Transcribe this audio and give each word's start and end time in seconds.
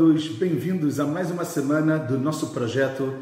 Todos, 0.00 0.28
bem-vindos 0.28 0.98
a 0.98 1.04
mais 1.04 1.30
uma 1.30 1.44
semana 1.44 1.98
do 1.98 2.18
nosso 2.18 2.54
projeto. 2.54 3.18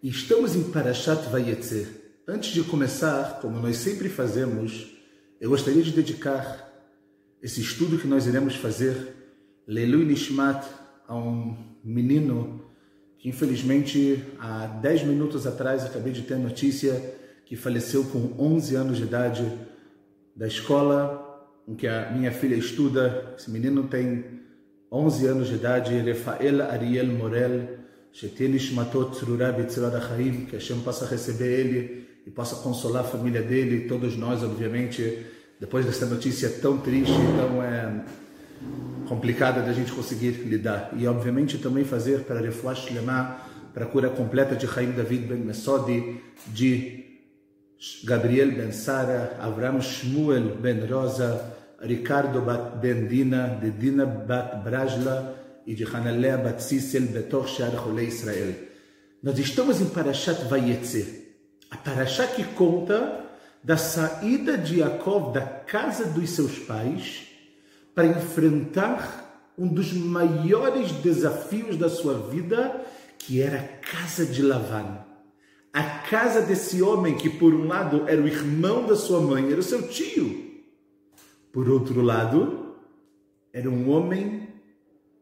Estamos 0.00 0.54
em 0.54 0.62
Parashat 0.62 1.28
Vayetze. 1.28 1.88
Antes 2.24 2.52
de 2.52 2.62
começar, 2.62 3.40
como 3.42 3.58
nós 3.58 3.78
sempre 3.78 4.08
fazemos, 4.08 4.96
eu 5.40 5.50
gostaria 5.50 5.82
de 5.82 5.90
dedicar 5.90 6.70
esse 7.42 7.60
estudo 7.60 7.98
que 7.98 8.06
nós 8.06 8.28
iremos 8.28 8.54
fazer, 8.54 9.12
Leilu 9.66 10.04
Nishmat, 10.04 10.64
a 11.08 11.16
um 11.16 11.56
menino 11.82 12.64
que 13.18 13.28
infelizmente 13.28 14.24
há 14.38 14.66
10 14.66 15.06
minutos 15.06 15.48
atrás 15.48 15.84
acabei 15.84 16.12
de 16.12 16.22
ter 16.22 16.38
notícia 16.38 17.12
que 17.44 17.56
faleceu 17.56 18.04
com 18.04 18.36
11 18.38 18.76
anos 18.76 18.98
de 18.98 19.02
idade 19.02 19.52
da 20.36 20.46
escola 20.46 21.50
em 21.66 21.74
que 21.74 21.88
a 21.88 22.12
minha 22.12 22.30
filha 22.30 22.54
estuda. 22.54 23.34
Esse 23.36 23.50
menino 23.50 23.88
tem 23.88 24.48
11 24.92 25.26
anos 25.26 25.48
de 25.48 25.54
idade, 25.54 25.98
Rafael 26.00 26.62
Ariel 26.62 27.06
Morel, 27.06 27.78
que 28.12 28.26
Hashem 30.56 30.80
possa 30.80 31.06
receber 31.06 31.60
ele 31.60 32.08
e 32.26 32.30
possa 32.30 32.56
consolar 32.56 33.02
a 33.02 33.06
família 33.06 33.40
dele, 33.40 33.86
todos 33.86 34.16
nós, 34.16 34.42
obviamente, 34.42 35.26
depois 35.60 35.86
dessa 35.86 36.06
notícia 36.06 36.50
tão 36.60 36.78
triste, 36.78 37.12
tão 37.36 37.62
é, 37.62 38.04
complicada 39.08 39.62
da 39.62 39.72
gente 39.72 39.92
conseguir 39.92 40.30
lidar. 40.44 40.90
E, 40.96 41.06
obviamente, 41.06 41.58
também 41.58 41.84
fazer 41.84 42.22
para 42.24 42.40
Refuah 42.40 42.74
Shlema, 42.74 43.36
para 43.72 43.84
a 43.84 43.88
cura 43.88 44.10
completa 44.10 44.56
de 44.56 44.66
Chaim 44.66 44.90
David 44.90 45.26
Ben 45.26 45.38
Mesodi, 45.38 46.20
de 46.48 47.04
Gabriel 48.04 48.50
Ben 48.50 48.72
Sara, 48.72 49.36
Avram 49.40 49.80
Shmuel 49.80 50.56
Ben 50.56 50.84
Rosa, 50.84 51.59
Ricardo 51.80 52.42
Ben 52.80 53.06
Dina, 53.06 53.58
de 53.60 53.70
Dina 53.70 54.04
Bat 54.04 54.62
Brajla 54.62 55.34
e 55.66 55.74
de 55.74 55.84
Hanalea 55.84 56.36
Bat 56.36 56.60
Sissel 56.62 57.06
Betor 57.06 57.48
Shar 57.48 57.72
Chole 57.72 58.06
Israel. 58.06 58.54
Nós 59.22 59.38
estamos 59.38 59.80
em 59.80 59.86
Parashat 59.86 60.44
Vayetze, 60.44 61.28
a 61.70 61.76
Parashat 61.76 62.34
que 62.34 62.44
conta 62.44 63.24
da 63.62 63.76
saída 63.76 64.58
de 64.58 64.78
Jacob 64.78 65.32
da 65.32 65.42
casa 65.42 66.04
dos 66.06 66.30
seus 66.30 66.58
pais 66.58 67.26
para 67.94 68.06
enfrentar 68.06 69.52
um 69.56 69.68
dos 69.68 69.92
maiores 69.92 70.92
desafios 70.92 71.76
da 71.76 71.88
sua 71.88 72.14
vida, 72.30 72.82
que 73.18 73.40
era 73.42 73.58
a 73.58 73.62
casa 73.62 74.24
de 74.24 74.42
Lavan. 74.42 74.98
A 75.72 75.82
casa 75.82 76.40
desse 76.40 76.82
homem 76.82 77.16
que, 77.16 77.28
por 77.28 77.54
um 77.54 77.68
lado, 77.68 78.04
era 78.08 78.20
o 78.20 78.26
irmão 78.26 78.86
da 78.86 78.96
sua 78.96 79.20
mãe, 79.20 79.50
era 79.50 79.60
o 79.60 79.62
seu 79.62 79.86
tio, 79.88 80.49
por 81.52 81.68
outro 81.68 82.00
lado, 82.00 82.76
era 83.52 83.68
um 83.68 83.90
homem 83.90 84.48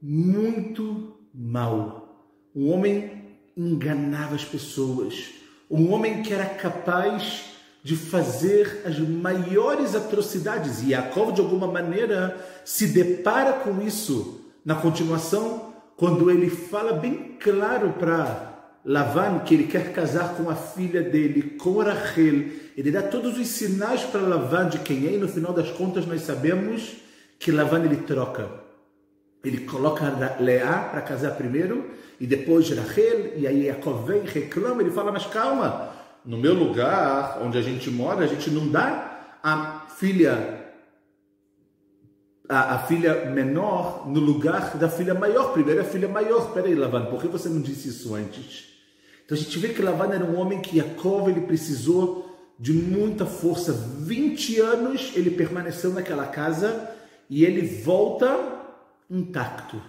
muito 0.01 1.17
mau. 1.35 2.27
Um 2.55 2.71
homem 2.71 3.39
enganava 3.57 4.35
as 4.35 4.45
pessoas. 4.45 5.31
Um 5.71 5.93
homem 5.93 6.23
que 6.23 6.33
era 6.33 6.47
capaz 6.47 7.55
de 7.83 7.97
fazer 7.97 8.83
as 8.85 8.99
maiores 8.99 9.95
atrocidades. 9.95 10.83
E 10.83 10.91
Jacob, 10.91 11.33
de 11.33 11.41
alguma 11.41 11.67
maneira, 11.67 12.37
se 12.65 12.89
depara 12.89 13.55
com 13.55 13.81
isso 13.81 14.45
na 14.65 14.75
continuação, 14.75 15.73
quando 15.97 16.31
ele 16.31 16.51
fala 16.51 16.93
bem 16.93 17.37
claro 17.41 17.95
para 17.99 18.48
Lavan 18.89 19.41
que 19.41 19.53
ele 19.53 19.67
quer 19.67 19.93
casar 19.93 20.35
com 20.35 20.49
a 20.49 20.55
filha 20.55 21.03
dele, 21.03 21.57
com 21.59 21.83
Rachel. 21.83 22.47
Ele 22.75 22.91
dá 22.91 23.03
todos 23.03 23.39
os 23.39 23.47
sinais 23.47 24.03
para 24.05 24.23
Lavan 24.23 24.67
de 24.67 24.79
quem 24.79 25.07
é 25.07 25.13
e 25.13 25.19
no 25.19 25.29
final 25.29 25.53
das 25.53 25.71
contas 25.71 26.07
nós 26.07 26.23
sabemos 26.23 26.97
que 27.39 27.53
Lavan 27.53 27.85
ele 27.85 27.99
troca. 27.99 28.49
Ele 29.45 29.67
coloca 29.67 30.39
Leá 30.41 30.89
para 30.91 31.03
casar 31.03 31.33
primeiro 31.33 31.91
e 32.19 32.27
depois 32.27 32.71
Rachel 32.71 33.35
e 33.37 33.47
aí 33.47 33.67
Jacob 33.67 34.07
vem 34.07 34.23
reclama, 34.23 34.81
ele 34.81 34.91
fala, 34.91 35.13
mas 35.13 35.27
calma, 35.27 35.91
no 36.25 36.39
meu 36.39 36.55
lugar, 36.55 37.41
onde 37.43 37.59
a 37.59 37.63
gente 37.63 37.91
mora, 37.91 38.25
a 38.25 38.27
gente 38.27 38.51
não 38.51 38.69
dá 38.69 39.37
a 39.43 39.87
filha 39.99 40.65
a, 42.49 42.77
a, 42.77 42.79
filha 42.79 43.27
menor 43.27 44.09
no 44.09 44.19
lugar 44.19 44.79
da 44.79 44.89
filha 44.89 45.13
maior. 45.13 45.53
Primeiro 45.53 45.83
a 45.83 45.85
filha 45.85 46.09
maior. 46.09 46.55
Peraí, 46.55 46.75
Lavan, 46.75 47.05
por 47.05 47.21
que 47.21 47.29
você 47.29 47.51
não 47.51 47.61
disse 47.61 47.91
isso 47.91 48.15
antes? 48.15 48.78
Então 49.29 49.37
a 49.37 49.41
gente 49.43 49.59
vê 49.59 49.69
que 49.69 49.83
Lavan 49.83 50.15
era 50.15 50.25
um 50.25 50.41
homem 50.41 50.59
que 50.59 50.79
Yaakov 50.79 51.29
ele 51.29 51.43
precisou 51.43 52.35
de 52.59 52.73
muita 52.73 53.27
força. 53.27 53.75
20 53.75 54.59
anos 54.59 55.13
ele 55.15 55.29
permaneceu 55.29 55.93
naquela 55.93 56.25
casa 56.25 56.91
e 57.29 57.45
ele 57.45 57.61
volta 57.83 58.35
intacto. 59.11 59.83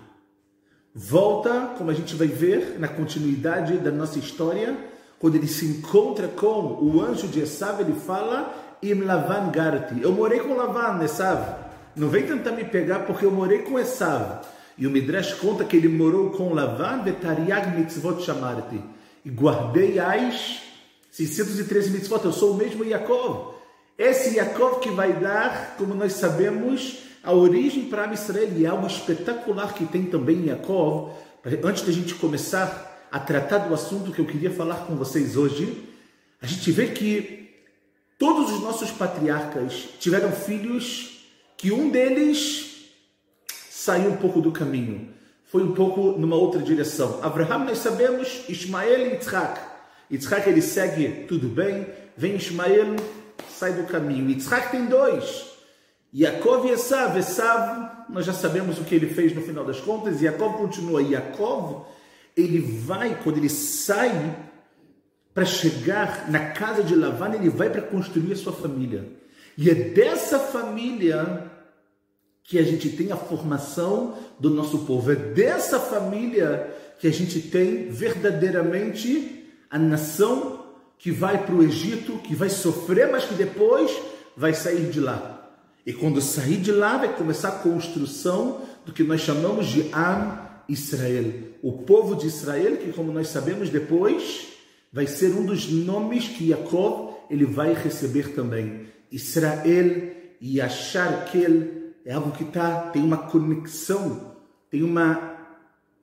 Volta, 0.94 1.74
como 1.78 1.90
a 1.90 1.94
gente 1.94 2.16
vai 2.16 2.28
ver 2.28 2.78
na 2.80 2.90
continuidade 2.90 3.78
da 3.78 3.92
nossa 3.92 4.20
história, 4.20 4.78
quando 5.18 5.36
ele 5.36 5.48
se 5.48 5.66
encontra 5.68 6.28
com 6.28 6.78
o 6.82 7.02
anjo 7.02 7.30
de 7.30 7.40
Esav, 7.40 7.80
ele 7.80 7.94
fala: 7.94 8.78
Im 8.84 9.04
Lavan 9.04 9.52
Garti. 9.52 10.02
Eu 10.02 10.12
morei 10.12 10.42
com 10.42 10.54
Lavan, 10.54 11.02
Esav. 11.02 11.56
Não 11.96 12.10
vem 12.10 12.28
tentar 12.28 12.52
me 12.52 12.66
pegar 12.66 13.06
porque 13.06 13.24
eu 13.24 13.32
morei 13.32 13.60
com 13.60 13.80
Esav. 13.80 14.42
E 14.78 14.86
o 14.86 14.92
Midrash 14.92 15.36
conta 15.36 15.64
que 15.64 15.78
ele 15.78 15.88
morou 15.88 16.32
com 16.32 16.54
Lavan, 16.54 17.04
Vetariag 17.04 17.78
Mitzvot 17.78 18.22
Shamarti 18.22 18.99
e 19.24 19.30
guardei 19.30 20.00
as 20.00 20.62
613 21.12 21.92
mitzvot. 21.92 22.24
Eu 22.24 22.34
sou 22.34 22.54
o 22.54 22.58
mesmo 22.58 22.84
Yaakov. 22.84 23.56
Esse 23.98 24.38
Yaakov 24.38 24.80
que 24.80 24.90
vai 24.90 25.14
dar, 25.14 25.76
como 25.78 25.94
nós 25.94 26.14
sabemos, 26.14 27.00
a 27.24 27.34
origem 27.34 27.86
para 27.86 28.14
Israel 28.14 28.50
e 28.56 28.66
é 28.66 28.70
algo 28.70 28.88
espetacular 28.88 29.74
que 29.74 29.86
tem 29.86 30.06
também 30.06 30.46
Yaakov. 30.46 31.12
Antes 31.64 31.84
da 31.84 31.92
gente 31.92 32.16
começar 32.16 33.08
a 33.12 33.20
tratar 33.20 33.60
do 33.60 33.74
assunto 33.74 34.12
que 34.12 34.20
eu 34.20 34.26
queria 34.26 34.52
falar 34.52 34.86
com 34.86 34.96
vocês 34.96 35.36
hoje, 35.36 35.90
a 36.42 36.46
gente 36.46 36.72
vê 36.72 36.88
que 36.88 37.50
todos 38.18 38.52
os 38.52 38.62
nossos 38.62 38.92
patriarcas 38.92 39.90
tiveram 40.00 40.32
filhos 40.32 41.26
que 41.58 41.72
um 41.72 41.90
deles 41.90 42.86
saiu 43.70 44.12
um 44.12 44.18
pouco 44.18 44.40
do 44.42 44.52
caminho 44.52 45.19
foi 45.50 45.64
um 45.64 45.74
pouco 45.74 46.12
numa 46.12 46.36
outra 46.36 46.62
direção. 46.62 47.20
Abraham, 47.24 47.66
nós 47.66 47.80
sabemos, 47.80 48.44
Ismael 48.48 49.08
e 49.08 49.14
Yitzhak. 49.14 49.60
Yitzhak 50.12 50.48
ele 50.48 50.62
segue 50.62 51.26
tudo 51.28 51.48
bem, 51.48 51.88
vem 52.16 52.36
Ismael, 52.36 52.96
sai 53.50 53.74
do 53.74 53.84
caminho. 53.84 54.30
Yitzhak 54.30 54.70
tem 54.70 54.86
dois. 54.86 55.48
Yaakov 56.14 56.68
e 56.68 56.72
Esav. 56.72 57.18
Esav, 57.18 58.06
nós 58.10 58.26
já 58.26 58.34
sabemos 58.34 58.80
o 58.80 58.84
que 58.84 58.94
ele 58.94 59.08
fez 59.08 59.34
no 59.34 59.42
final 59.42 59.66
das 59.66 59.80
contas. 59.80 60.22
Yaakov 60.22 60.56
continua. 60.56 61.02
Yaakov, 61.02 61.84
ele 62.38 62.60
vai, 62.60 63.20
quando 63.24 63.38
ele 63.38 63.50
sai 63.50 64.36
para 65.34 65.46
chegar 65.46 66.30
na 66.30 66.52
casa 66.52 66.84
de 66.84 66.96
Lavan, 66.96 67.34
ele 67.34 67.50
vai 67.50 67.72
para 67.72 67.82
construir 67.82 68.34
a 68.34 68.36
sua 68.36 68.54
família. 68.54 69.04
E 69.58 69.68
é 69.68 69.74
dessa 69.74 70.38
família 70.38 71.49
que 72.50 72.58
a 72.58 72.64
gente 72.64 72.90
tem 72.90 73.12
a 73.12 73.16
formação 73.16 74.16
do 74.40 74.50
nosso 74.50 74.80
povo. 74.80 75.12
É 75.12 75.16
dessa 75.16 75.80
família 75.80 76.76
que 77.00 77.08
a 77.08 77.12
gente 77.12 77.40
tem 77.42 77.90
verdadeiramente 77.90 79.46
a 79.70 79.78
nação 79.78 80.66
que 80.98 81.12
vai 81.12 81.46
para 81.46 81.54
o 81.54 81.62
Egito, 81.62 82.18
que 82.18 82.34
vai 82.34 82.50
sofrer, 82.50 83.08
mas 83.12 83.26
que 83.26 83.36
depois 83.36 83.96
vai 84.36 84.56
sair 84.56 84.90
de 84.90 85.00
lá. 85.00 85.48
E 85.86 85.94
quando 85.94 86.20
sair 86.22 86.58
de 86.58 86.72
lá, 86.72 86.98
vai 86.98 87.16
começar 87.16 87.50
a 87.50 87.60
construção 87.60 88.62
do 88.84 88.92
que 88.92 89.04
nós 89.04 89.22
chamamos 89.22 89.68
de 89.68 89.88
Am 89.94 90.40
Israel. 90.68 91.32
O 91.62 91.84
povo 91.84 92.16
de 92.16 92.26
Israel, 92.26 92.78
que 92.78 92.92
como 92.92 93.12
nós 93.12 93.28
sabemos 93.28 93.70
depois, 93.70 94.48
vai 94.92 95.06
ser 95.06 95.34
um 95.34 95.46
dos 95.46 95.70
nomes 95.70 96.28
que 96.28 96.50
Jacob 96.50 97.12
ele 97.30 97.46
vai 97.46 97.76
receber 97.76 98.34
também. 98.34 98.88
Israel 99.12 100.16
ele 100.42 101.79
é 102.10 102.14
algo 102.14 102.32
que 102.32 102.44
tá, 102.44 102.90
tem 102.92 103.04
uma 103.04 103.18
conexão, 103.18 104.34
tem 104.68 104.82
uma, 104.82 105.38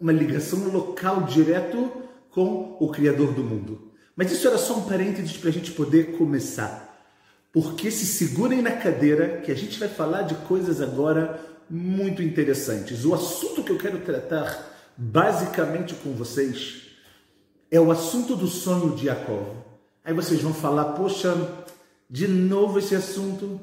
uma 0.00 0.12
ligação 0.12 0.68
local 0.68 1.24
direto 1.24 1.90
com 2.30 2.76
o 2.78 2.88
Criador 2.92 3.32
do 3.32 3.42
mundo. 3.42 3.90
Mas 4.14 4.30
isso 4.30 4.46
era 4.46 4.56
só 4.56 4.76
um 4.76 4.82
parênteses 4.82 5.36
para 5.36 5.50
a 5.50 5.52
gente 5.52 5.72
poder 5.72 6.16
começar. 6.16 7.04
Porque 7.52 7.90
se 7.90 8.06
segurem 8.06 8.62
na 8.62 8.70
cadeira 8.70 9.40
que 9.40 9.50
a 9.50 9.54
gente 9.56 9.80
vai 9.80 9.88
falar 9.88 10.22
de 10.22 10.36
coisas 10.46 10.80
agora 10.80 11.40
muito 11.68 12.22
interessantes. 12.22 13.04
O 13.04 13.12
assunto 13.12 13.64
que 13.64 13.72
eu 13.72 13.78
quero 13.78 13.98
tratar 13.98 14.64
basicamente 14.96 15.92
com 15.92 16.12
vocês 16.12 16.82
é 17.68 17.80
o 17.80 17.90
assunto 17.90 18.36
do 18.36 18.46
sonho 18.46 18.94
de 18.94 19.06
Jacob. 19.06 19.44
Aí 20.04 20.14
vocês 20.14 20.40
vão 20.40 20.54
falar, 20.54 20.92
poxa, 20.92 21.34
de 22.08 22.28
novo 22.28 22.78
esse 22.78 22.94
assunto. 22.94 23.60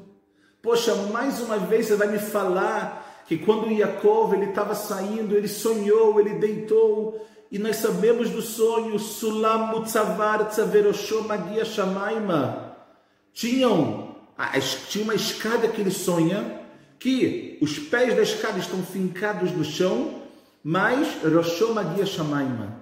Poxa, 0.64 0.94
mais 1.12 1.40
uma 1.40 1.58
vez 1.58 1.84
você 1.84 1.94
vai 1.94 2.08
me 2.08 2.18
falar 2.18 3.22
que 3.28 3.36
quando 3.36 3.70
Yaakov 3.70 4.32
ele 4.32 4.46
estava 4.46 4.74
saindo, 4.74 5.36
ele 5.36 5.46
sonhou, 5.46 6.18
ele 6.18 6.38
deitou, 6.38 7.22
e 7.52 7.58
nós 7.58 7.76
sabemos 7.76 8.30
do 8.30 8.40
sonho, 8.40 8.98
Sulam 8.98 9.66
Mutzavar 9.66 10.48
Tzaveroshom 10.48 11.20
Magia 11.24 11.66
Shamaima. 11.66 12.78
Tinham, 13.34 14.16
tinha 14.88 15.04
uma 15.04 15.14
escada 15.14 15.68
que 15.68 15.82
ele 15.82 15.90
sonha, 15.90 16.62
que 16.98 17.58
os 17.60 17.78
pés 17.78 18.16
da 18.16 18.22
escada 18.22 18.58
estão 18.58 18.82
fincados 18.82 19.52
no 19.52 19.64
chão, 19.64 20.22
mas 20.62 21.06
Roshô 21.22 21.74
Magia 21.74 22.06
Shamaima. 22.06 22.80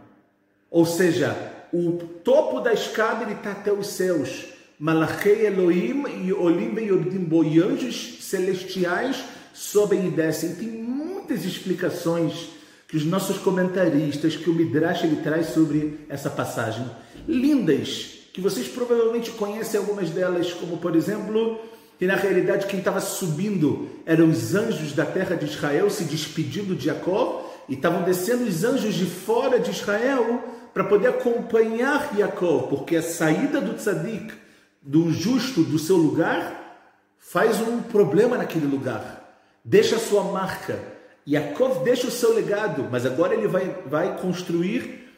Ou 0.70 0.87
seja, 0.87 1.37
o 1.73 1.99
topo 2.23 2.61
da 2.61 2.73
escada 2.73 3.25
ele 3.25 3.35
está 3.35 3.50
até 3.50 3.73
os 3.73 3.88
céus. 3.88 4.51
Malachei 4.82 5.46
Elohim 5.46 6.02
e 6.26 6.32
Olim 6.32 6.75
e 6.76 6.88
Yordim 6.88 7.20
Boi, 7.20 7.62
anjos 7.62 8.19
celestiais 8.20 9.23
sobem 9.55 10.08
e 10.08 10.11
descem. 10.11 10.56
Tem 10.56 10.67
muitas 10.67 11.44
explicações 11.44 12.49
que 12.88 12.96
os 12.96 13.05
nossos 13.05 13.38
comentaristas, 13.38 14.34
que 14.34 14.50
o 14.50 14.52
Midrash 14.52 15.05
ele 15.05 15.23
traz 15.23 15.50
sobre 15.50 16.00
essa 16.08 16.29
passagem. 16.29 16.84
Lindas, 17.29 18.26
que 18.32 18.40
vocês 18.40 18.67
provavelmente 18.67 19.31
conhecem 19.31 19.79
algumas 19.79 20.11
delas, 20.11 20.52
como 20.52 20.79
por 20.79 20.96
exemplo, 20.96 21.61
que 21.96 22.05
na 22.05 22.17
realidade 22.17 22.67
quem 22.67 22.81
estava 22.81 22.99
subindo 23.00 23.88
eram 24.05 24.28
os 24.28 24.52
anjos 24.52 24.93
da 24.94 25.06
terra 25.06 25.37
de 25.37 25.44
Israel 25.44 25.88
se 25.90 26.02
despedindo 26.02 26.75
de 26.75 26.87
Jacó, 26.87 27.49
e 27.69 27.75
estavam 27.75 28.02
descendo 28.02 28.43
os 28.43 28.64
anjos 28.64 28.96
de 28.96 29.06
fora 29.06 29.61
de 29.61 29.70
Israel 29.70 30.43
para 30.75 30.82
poder 30.82 31.06
acompanhar 31.06 32.11
Jacó, 32.19 32.67
porque 32.69 32.96
a 32.96 33.02
saída 33.02 33.61
do 33.61 33.75
tzadik, 33.75 34.41
do 34.82 35.12
justo 35.12 35.62
do 35.62 35.79
seu 35.79 35.96
lugar, 35.96 36.81
faz 37.19 37.61
um 37.61 37.81
problema 37.81 38.37
naquele 38.37 38.67
lugar, 38.67 39.38
deixa 39.64 39.96
a 39.96 40.00
sua 40.00 40.25
marca. 40.25 40.79
Yaakov 41.26 41.84
deixa 41.84 42.08
o 42.08 42.11
seu 42.11 42.34
legado, 42.34 42.88
mas 42.90 43.06
agora 43.06 43.34
ele 43.34 43.46
vai, 43.46 43.76
vai 43.87 44.19
construir 44.19 45.08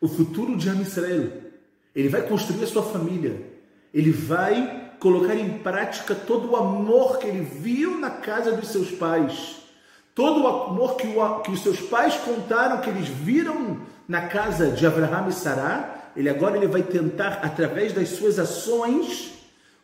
o 0.00 0.08
futuro 0.08 0.56
de 0.56 0.68
Am 0.68 0.82
Israel. 0.82 1.30
Ele 1.94 2.08
vai 2.08 2.22
construir 2.22 2.64
a 2.64 2.66
sua 2.66 2.82
família. 2.82 3.40
Ele 3.94 4.10
vai 4.10 4.92
colocar 4.98 5.36
em 5.36 5.58
prática 5.58 6.14
todo 6.14 6.50
o 6.50 6.56
amor 6.56 7.18
que 7.18 7.28
ele 7.28 7.44
viu 7.44 7.98
na 7.98 8.10
casa 8.10 8.52
dos 8.52 8.68
seus 8.70 8.90
pais. 8.90 9.56
Todo 10.14 10.42
o 10.42 10.48
amor 10.48 10.96
que, 10.96 11.06
o, 11.06 11.40
que 11.40 11.52
os 11.52 11.62
seus 11.62 11.80
pais 11.80 12.14
contaram 12.16 12.80
que 12.80 12.90
eles 12.90 13.08
viram 13.08 13.80
na 14.08 14.22
casa 14.22 14.70
de 14.70 14.84
Abraham 14.86 15.28
e 15.28 15.32
Sará, 15.32 16.01
ele 16.16 16.28
agora 16.28 16.56
ele 16.56 16.66
vai 16.66 16.82
tentar, 16.82 17.40
através 17.42 17.92
das 17.92 18.10
suas 18.10 18.38
ações, 18.38 19.32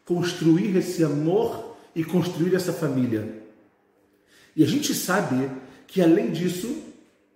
construir 0.04 0.76
esse 0.76 1.04
amor 1.04 1.76
e 1.94 2.04
construir 2.04 2.54
essa 2.54 2.72
família. 2.72 3.42
E 4.54 4.62
a 4.62 4.66
gente 4.66 4.94
sabe 4.94 5.50
que 5.86 6.02
além 6.02 6.30
disso, 6.30 6.82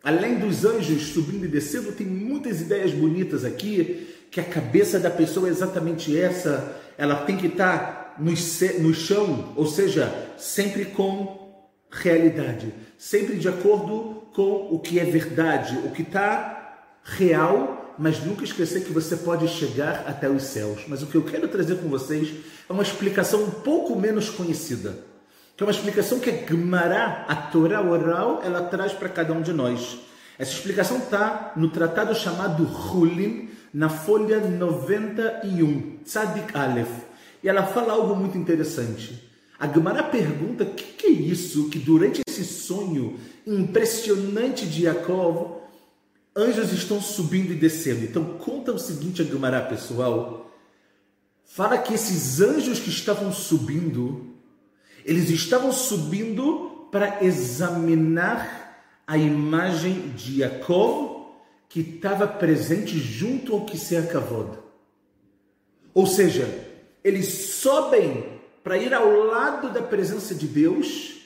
além 0.02 0.38
dos 0.38 0.64
anjos 0.64 1.08
subindo 1.08 1.44
e 1.44 1.48
descendo, 1.48 1.92
tem 1.92 2.06
muitas 2.06 2.60
ideias 2.60 2.92
bonitas 2.92 3.44
aqui, 3.44 4.08
que 4.30 4.40
a 4.40 4.44
cabeça 4.44 4.98
da 4.98 5.10
pessoa 5.10 5.48
é 5.48 5.50
exatamente 5.50 6.18
essa, 6.18 6.80
ela 6.96 7.16
tem 7.16 7.36
que 7.36 7.46
estar 7.46 8.16
no, 8.18 8.32
no 8.80 8.94
chão, 8.94 9.52
ou 9.56 9.66
seja, 9.66 10.12
sempre 10.36 10.86
com 10.86 11.42
realidade, 11.90 12.72
sempre 12.96 13.36
de 13.36 13.48
acordo 13.48 14.22
com 14.34 14.68
o 14.70 14.78
que 14.78 14.98
é 14.98 15.04
verdade, 15.04 15.78
o 15.84 15.90
que 15.90 16.02
está 16.02 16.88
real, 17.04 17.81
mas 17.98 18.24
nunca 18.24 18.44
esquecer 18.44 18.84
que 18.84 18.92
você 18.92 19.16
pode 19.16 19.48
chegar 19.48 20.04
até 20.06 20.28
os 20.28 20.44
céus. 20.44 20.82
Mas 20.88 21.02
o 21.02 21.06
que 21.06 21.14
eu 21.14 21.22
quero 21.22 21.48
trazer 21.48 21.76
com 21.76 21.88
vocês 21.88 22.32
é 22.68 22.72
uma 22.72 22.82
explicação 22.82 23.42
um 23.44 23.50
pouco 23.50 23.98
menos 23.98 24.30
conhecida, 24.30 24.98
que 25.56 25.62
é 25.62 25.66
uma 25.66 25.72
explicação 25.72 26.18
que 26.18 26.30
a 26.30 26.46
Gemara, 26.46 27.24
a 27.28 27.36
Torá 27.36 27.82
oral, 27.82 28.40
ela 28.44 28.62
traz 28.62 28.92
para 28.92 29.08
cada 29.08 29.32
um 29.32 29.42
de 29.42 29.52
nós. 29.52 29.98
Essa 30.38 30.52
explicação 30.52 30.98
está 30.98 31.52
no 31.56 31.70
tratado 31.70 32.14
chamado 32.14 32.64
Hulim, 32.64 33.50
na 33.72 33.88
folha 33.88 34.40
91, 34.40 35.98
Tzadik 36.04 36.56
Aleph. 36.56 36.90
E 37.42 37.48
ela 37.48 37.64
fala 37.64 37.92
algo 37.92 38.14
muito 38.14 38.36
interessante. 38.36 39.30
A 39.58 39.68
Gemara 39.68 40.02
pergunta 40.02 40.64
o 40.64 40.70
que, 40.70 40.82
que, 40.82 41.06
é 41.06 41.10
isso 41.10 41.70
que 41.70 41.78
durante 41.78 42.20
esse 42.26 42.44
sonho 42.44 43.16
impressionante 43.46 44.66
de 44.66 44.82
Jacob, 44.82 45.61
anjos 46.37 46.73
estão 46.73 47.00
subindo 47.00 47.52
e 47.52 47.56
descendo. 47.56 48.05
Então 48.05 48.25
conta 48.38 48.73
o 48.73 48.79
seguinte 48.79 49.23
a 49.23 49.25
Gemara, 49.25 49.61
pessoal. 49.62 50.50
Fala 51.44 51.79
que 51.79 51.94
esses 51.94 52.40
anjos 52.40 52.79
que 52.79 52.88
estavam 52.88 53.32
subindo, 53.32 54.34
eles 55.05 55.29
estavam 55.31 55.73
subindo 55.73 56.88
para 56.90 57.23
examinar 57.25 58.62
a 59.06 59.19
imagem 59.19 60.11
de 60.11 60.38
Jacob 60.38 61.26
que 61.69 61.81
estava 61.81 62.26
presente 62.26 62.99
junto 62.99 63.55
ao 63.55 63.64
que 63.64 63.79
se 63.79 63.96
acabou. 63.96 64.62
Ou 65.94 66.06
seja, 66.06 66.49
eles 67.02 67.26
sobem 67.29 68.40
para 68.62 68.79
ir 68.79 68.94
ao 68.94 69.11
lado 69.11 69.70
da 69.70 69.82
presença 69.82 70.34
de 70.34 70.46
Deus, 70.46 71.17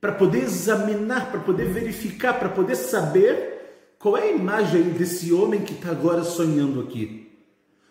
para 0.00 0.12
poder 0.12 0.44
examinar, 0.44 1.30
para 1.30 1.40
poder 1.40 1.66
verificar, 1.66 2.38
para 2.38 2.48
poder 2.48 2.76
saber 2.76 3.55
qual 3.98 4.16
é 4.16 4.24
a 4.24 4.32
imagem 4.32 4.90
desse 4.90 5.32
homem 5.32 5.62
que 5.62 5.72
está 5.72 5.90
agora 5.90 6.22
sonhando 6.22 6.80
aqui. 6.80 7.30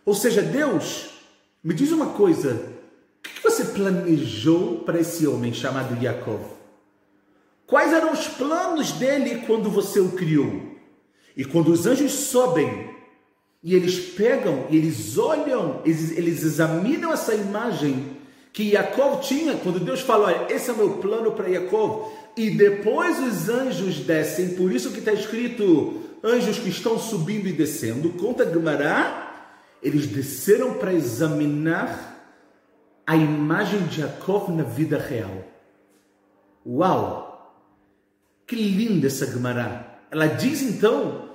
Ou 0.06 0.13
seja, 0.13 0.42
Deus, 0.42 1.10
me 1.63 1.74
diz 1.74 1.92
uma 1.92 2.07
coisa: 2.07 2.74
o 3.19 3.30
que 3.30 3.44
você 3.44 3.66
planejou 3.66 4.80
para 4.80 5.00
esse 5.00 5.25
homem 5.28 5.54
chamado 5.54 6.02
Yaakov? 6.02 6.42
Quais 7.66 7.92
eram 7.92 8.13
os 8.13 8.28
planos 8.28 8.92
dele 8.94 9.44
quando 9.48 9.69
você 9.69 10.00
o 10.00 10.12
criou? 10.12 10.75
E 11.36 11.44
quando 11.44 11.69
os 11.69 11.86
anjos 11.86 12.12
sobem 12.12 12.96
e 13.66 13.74
eles 13.74 13.98
pegam, 14.13 14.68
e 14.69 14.78
eles 14.78 15.18
olham, 15.18 15.81
eles, 15.84 16.12
eles 16.12 16.44
examinam 16.44 17.12
essa 17.12 17.34
imagem, 17.34 18.16
que 18.54 18.72
Jacob 18.72 19.19
tinha, 19.22 19.57
quando 19.57 19.80
Deus 19.80 20.02
falou, 20.02 20.28
olha, 20.28 20.46
esse 20.54 20.69
é 20.69 20.74
o 20.74 20.78
meu 20.78 20.98
plano 20.98 21.31
para 21.31 21.50
Jacob, 21.50 22.12
e 22.38 22.52
depois 22.52 23.20
os 23.20 23.50
anjos 23.50 24.00
descem, 24.00 24.56
por 24.56 24.72
isso 24.72 24.92
que 24.92 25.00
está 25.00 25.14
escrito, 25.14 26.02
anjos 26.24 26.60
que 26.60 26.70
estão 26.70 27.00
subindo 27.00 27.48
e 27.48 27.54
descendo, 27.54 28.10
conta 28.10 28.44
Gumará, 28.44 29.54
eles 29.82 30.08
desceram 30.08 30.74
para 30.74 30.94
examinar 30.94 32.14
a 33.06 33.16
imagem 33.16 33.84
de 33.84 34.02
Jacob 34.02 34.50
na 34.50 34.64
vida 34.64 34.98
real. 34.98 35.45
Uau! 36.66 37.64
Que 38.48 38.56
linda 38.56 39.07
essa 39.07 39.28
Gumará! 39.28 40.00
Ela 40.09 40.28
diz 40.28 40.62
então 40.62 41.30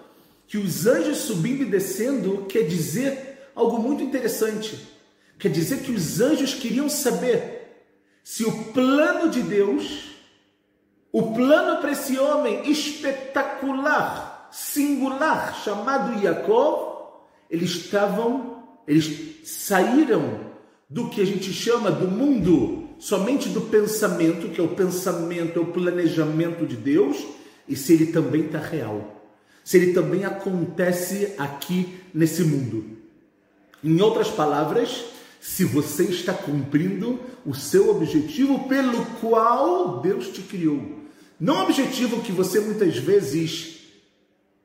que 0.47 0.59
os 0.59 0.87
anjos 0.87 1.19
subindo 1.19 1.63
e 1.63 1.67
descendo 1.67 2.47
quer 2.47 2.63
dizer 2.63 3.51
algo 3.55 3.79
muito 3.79 4.03
interessante. 4.03 4.89
Quer 5.39 5.51
dizer 5.51 5.83
que 5.83 5.93
os 5.93 6.21
anjos 6.21 6.55
queriam 6.55 6.89
saber 6.89 7.87
se 8.23 8.45
o 8.45 8.65
plano 8.73 9.31
de 9.31 9.43
Deus, 9.43 10.10
o 11.13 11.33
plano 11.35 11.81
para 11.81 11.93
esse 11.93 12.19
homem 12.19 12.71
espetacular, 12.71 14.49
singular, 14.53 15.55
chamado 15.65 16.21
Jacó, 16.21 17.27
eles 17.51 17.71
estavam, 17.71 18.63
eles 18.87 19.41
saíram 19.45 20.51
do 20.89 21.09
que 21.09 21.21
a 21.21 21.25
gente 21.25 21.53
chama 21.53 21.91
do 21.91 22.09
mundo 22.09 22.89
somente 23.01 23.49
do 23.49 23.63
pensamento, 23.63 24.51
que 24.51 24.61
é 24.61 24.63
o 24.65 24.69
pensamento, 24.69 25.59
é 25.59 25.63
o 25.63 25.67
planejamento 25.67 26.67
de 26.67 26.77
Deus, 26.77 27.17
e 27.67 27.75
se 27.75 27.95
ele 27.95 28.13
também 28.13 28.43
está 28.43 28.59
real, 28.59 29.25
se 29.65 29.79
ele 29.79 29.93
também 29.93 30.25
acontece 30.25 31.35
aqui 31.39 32.01
nesse 32.13 32.45
mundo. 32.45 32.99
Em 33.83 34.01
outras 34.03 34.29
palavras, 34.29 35.07
se 35.41 35.65
você 35.65 36.05
está 36.05 36.35
cumprindo 36.35 37.19
o 37.47 37.55
seu 37.55 37.91
objetivo 37.91 38.69
pelo 38.69 39.07
qual 39.21 40.01
Deus 40.01 40.29
te 40.29 40.43
criou. 40.43 41.00
Não 41.41 41.57
o 41.57 41.63
objetivo 41.63 42.23
que 42.23 42.33
você 42.33 42.61
muitas 42.61 42.97
vezes 42.99 43.79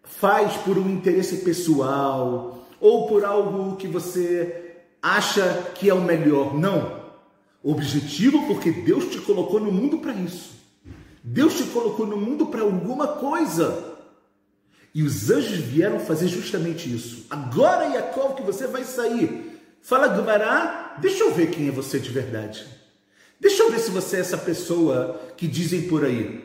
faz 0.04 0.58
por 0.58 0.78
um 0.78 0.90
interesse 0.90 1.38
pessoal 1.38 2.68
ou 2.80 3.08
por 3.08 3.24
algo 3.24 3.78
que 3.78 3.88
você 3.88 4.76
acha 5.02 5.72
que 5.76 5.90
é 5.90 5.94
o 5.94 6.02
melhor. 6.02 6.54
Não. 6.54 7.06
Objetivo 7.64 8.46
porque 8.48 8.72
Deus 8.72 9.06
te 9.06 9.20
colocou 9.20 9.60
no 9.60 9.72
mundo 9.72 10.00
para 10.00 10.14
isso. 10.14 10.52
Deus 11.24 11.56
te 11.56 11.64
colocou 11.64 12.06
no 12.06 12.18
mundo 12.18 12.48
para 12.48 12.62
alguma 12.62 13.08
coisa. 13.08 13.96
E 14.94 15.02
os 15.02 15.32
anjos 15.32 15.58
vieram 15.58 16.00
fazer 16.00 16.28
justamente 16.28 16.94
isso. 16.94 17.26
Agora, 17.30 17.92
Jacob, 17.92 18.36
que 18.36 18.44
você 18.44 18.68
vai 18.68 18.84
sair 18.84 19.56
Fala, 19.86 20.08
Gumará, 20.08 20.96
deixa 21.00 21.24
eu 21.24 21.32
ver 21.32 21.52
quem 21.52 21.68
é 21.68 21.72
você 21.72 22.00
de 22.00 22.10
verdade. 22.10 22.66
Deixa 23.40 23.62
eu 23.62 23.70
ver 23.70 23.78
se 23.78 23.92
você 23.92 24.18
é 24.18 24.20
essa 24.22 24.36
pessoa 24.36 25.22
que 25.38 25.48
dizem 25.48 25.84
por 25.84 26.04
aí. 26.04 26.44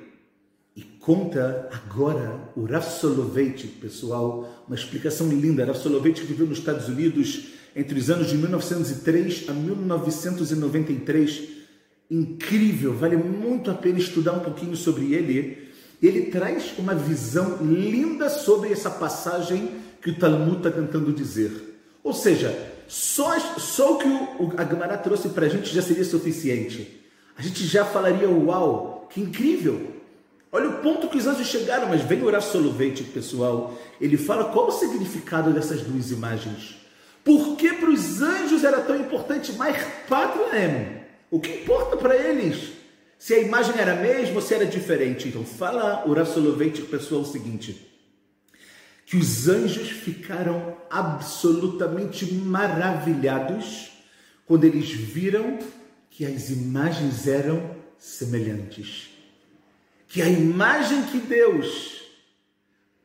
Conta 1.01 1.71
agora 1.73 2.53
o 2.55 2.67
Rav 2.67 2.85
Soloveitch, 2.85 3.65
pessoal, 3.81 4.65
uma 4.67 4.77
explicação 4.77 5.29
linda. 5.29 5.65
Rav 5.65 5.79
Soloveitch 5.79 6.21
viveu 6.21 6.47
nos 6.47 6.59
Estados 6.59 6.89
Unidos 6.89 7.47
entre 7.75 7.99
os 7.99 8.11
anos 8.11 8.29
de 8.29 8.37
1903 8.37 9.47
a 9.49 9.53
1993. 9.55 11.43
Incrível, 12.11 12.95
vale 12.95 13.17
muito 13.17 13.71
a 13.71 13.75
pena 13.75 13.99
estudar 13.99 14.33
um 14.33 14.41
pouquinho 14.41 14.77
sobre 14.77 15.15
ele. 15.15 15.71
Ele 16.03 16.27
traz 16.27 16.75
uma 16.79 16.95
visão 16.95 17.57
linda 17.63 18.29
sobre 18.29 18.71
essa 18.71 18.91
passagem 18.91 19.71
que 20.03 20.11
o 20.11 20.19
Talmud 20.19 20.59
está 20.59 20.71
tentando 20.71 21.15
dizer. 21.15 21.81
Ou 22.05 22.13
seja, 22.13 22.55
só, 22.87 23.39
só 23.59 23.95
o 23.95 23.99
que 23.99 24.09
o, 24.09 24.53
a 24.55 24.65
Gemara 24.67 24.99
trouxe 24.99 25.31
para 25.31 25.47
a 25.47 25.49
gente 25.49 25.75
já 25.75 25.81
seria 25.81 26.05
suficiente. 26.05 27.01
A 27.39 27.41
gente 27.41 27.67
já 27.67 27.87
falaria, 27.87 28.29
uau, 28.29 29.09
que 29.11 29.19
incrível! 29.19 30.00
Olha 30.53 30.69
o 30.69 30.79
ponto 30.79 31.09
que 31.09 31.19
os 31.19 31.27
anjos 31.27 31.47
chegaram, 31.47 31.89
mas 31.89 32.03
vem 32.03 32.23
orar 32.23 32.43
Soloveitch, 32.43 33.03
pessoal. 33.13 33.79
Ele 34.01 34.17
fala 34.17 34.53
qual 34.53 34.69
o 34.69 34.73
significado 34.73 35.53
dessas 35.53 35.83
duas 35.83 36.11
imagens. 36.11 36.77
Por 37.25 37.57
que 37.57 37.73
para 37.75 37.91
os 37.91 38.21
anjos 38.21 38.65
era 38.65 38.81
tão 38.81 38.97
importante? 38.97 39.53
Mas 39.53 39.77
Patlem, 40.09 41.03
o 41.31 41.39
que 41.39 41.63
importa 41.63 41.97
para 41.97 42.17
eles? 42.17 42.73
Se 43.19 43.35
a 43.35 43.39
imagem 43.39 43.79
era 43.79 43.93
a 43.93 43.97
mesma 43.97 44.37
ou 44.37 44.43
se 44.43 44.55
era 44.55 44.65
diferente. 44.67 45.29
Então 45.29 45.45
fala 45.45 46.05
orar 46.07 46.27
Soloveitch, 46.27 46.81
pessoal, 46.89 47.21
o 47.21 47.27
seguinte 47.27 47.91
que 49.11 49.17
os 49.17 49.49
anjos 49.49 49.91
ficaram 49.91 50.77
absolutamente 50.89 52.33
maravilhados 52.33 53.91
quando 54.47 54.63
eles 54.63 54.89
viram 54.89 55.59
que 56.09 56.25
as 56.25 56.49
imagens 56.49 57.27
eram 57.27 57.75
semelhantes. 57.99 59.11
Que 60.11 60.21
a 60.21 60.29
imagem 60.29 61.05
que 61.05 61.19
Deus 61.19 62.01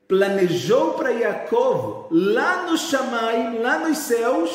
planejou 0.08 0.96
para 0.96 1.16
Jacob 1.16 2.08
lá 2.10 2.68
no 2.68 2.76
Shammai, 2.76 3.60
lá 3.60 3.88
nos 3.88 4.00
céus, 4.00 4.50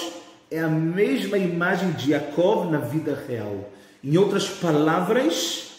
é 0.51 0.59
a 0.59 0.67
mesma 0.67 1.39
imagem 1.39 1.93
de 1.93 2.11
Jacob 2.11 2.69
na 2.69 2.79
vida 2.79 3.15
real. 3.29 3.71
Em 4.03 4.17
outras 4.17 4.49
palavras, 4.49 5.71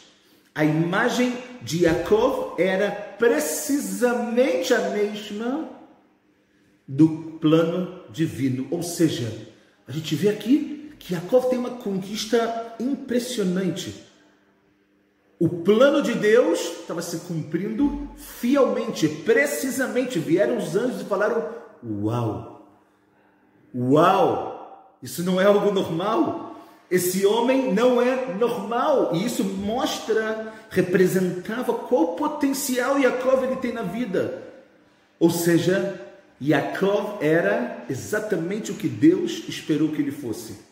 a 0.55 0.63
imagem 0.63 1.35
de 1.61 1.81
Jacob 1.81 2.57
era 2.57 2.89
precisamente 2.89 4.73
a 4.73 4.91
mesma 4.91 5.69
do 6.87 7.37
plano 7.41 8.05
divino. 8.09 8.69
Ou 8.71 8.81
seja, 8.81 9.29
a 9.85 9.91
gente 9.91 10.15
vê 10.15 10.29
aqui 10.29 10.93
que 10.97 11.13
Jacob 11.13 11.49
tem 11.49 11.59
uma 11.59 11.71
conquista 11.71 12.75
impressionante. 12.79 14.09
O 15.41 15.49
plano 15.49 16.03
de 16.03 16.13
Deus 16.13 16.59
estava 16.59 17.01
se 17.01 17.21
cumprindo 17.21 18.07
fielmente, 18.15 19.07
precisamente. 19.07 20.19
Vieram 20.19 20.57
os 20.57 20.75
anjos 20.75 21.01
e 21.01 21.05
falaram: 21.05 21.43
Uau! 21.83 22.69
Uau! 23.73 24.95
Isso 25.01 25.23
não 25.23 25.41
é 25.41 25.45
algo 25.45 25.71
normal. 25.71 26.55
Esse 26.91 27.25
homem 27.25 27.73
não 27.73 27.99
é 27.99 28.35
normal. 28.35 29.15
E 29.15 29.25
isso 29.25 29.43
mostra, 29.43 30.53
representava 30.69 31.73
qual 31.73 32.09
potencial 32.09 32.99
Yaakov 32.99 33.43
ele 33.43 33.55
tem 33.55 33.73
na 33.73 33.81
vida. 33.81 34.43
Ou 35.19 35.31
seja, 35.31 35.99
Yaakov 36.39 37.17
era 37.19 37.83
exatamente 37.89 38.69
o 38.69 38.75
que 38.75 38.87
Deus 38.87 39.45
esperou 39.47 39.89
que 39.89 40.03
ele 40.03 40.11
fosse. 40.11 40.69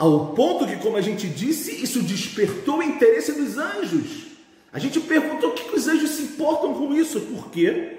Ao 0.00 0.28
ponto 0.28 0.66
que, 0.66 0.76
como 0.76 0.96
a 0.96 1.02
gente 1.02 1.28
disse, 1.28 1.70
isso 1.72 2.00
despertou 2.00 2.78
o 2.78 2.82
interesse 2.82 3.32
dos 3.32 3.58
anjos. 3.58 4.28
A 4.72 4.78
gente 4.78 4.98
perguntou 4.98 5.50
o 5.50 5.52
que 5.52 5.76
os 5.76 5.86
anjos 5.86 6.12
se 6.12 6.22
importam 6.22 6.72
com 6.72 6.94
isso. 6.94 7.20
Por 7.20 7.50
quê? 7.50 7.98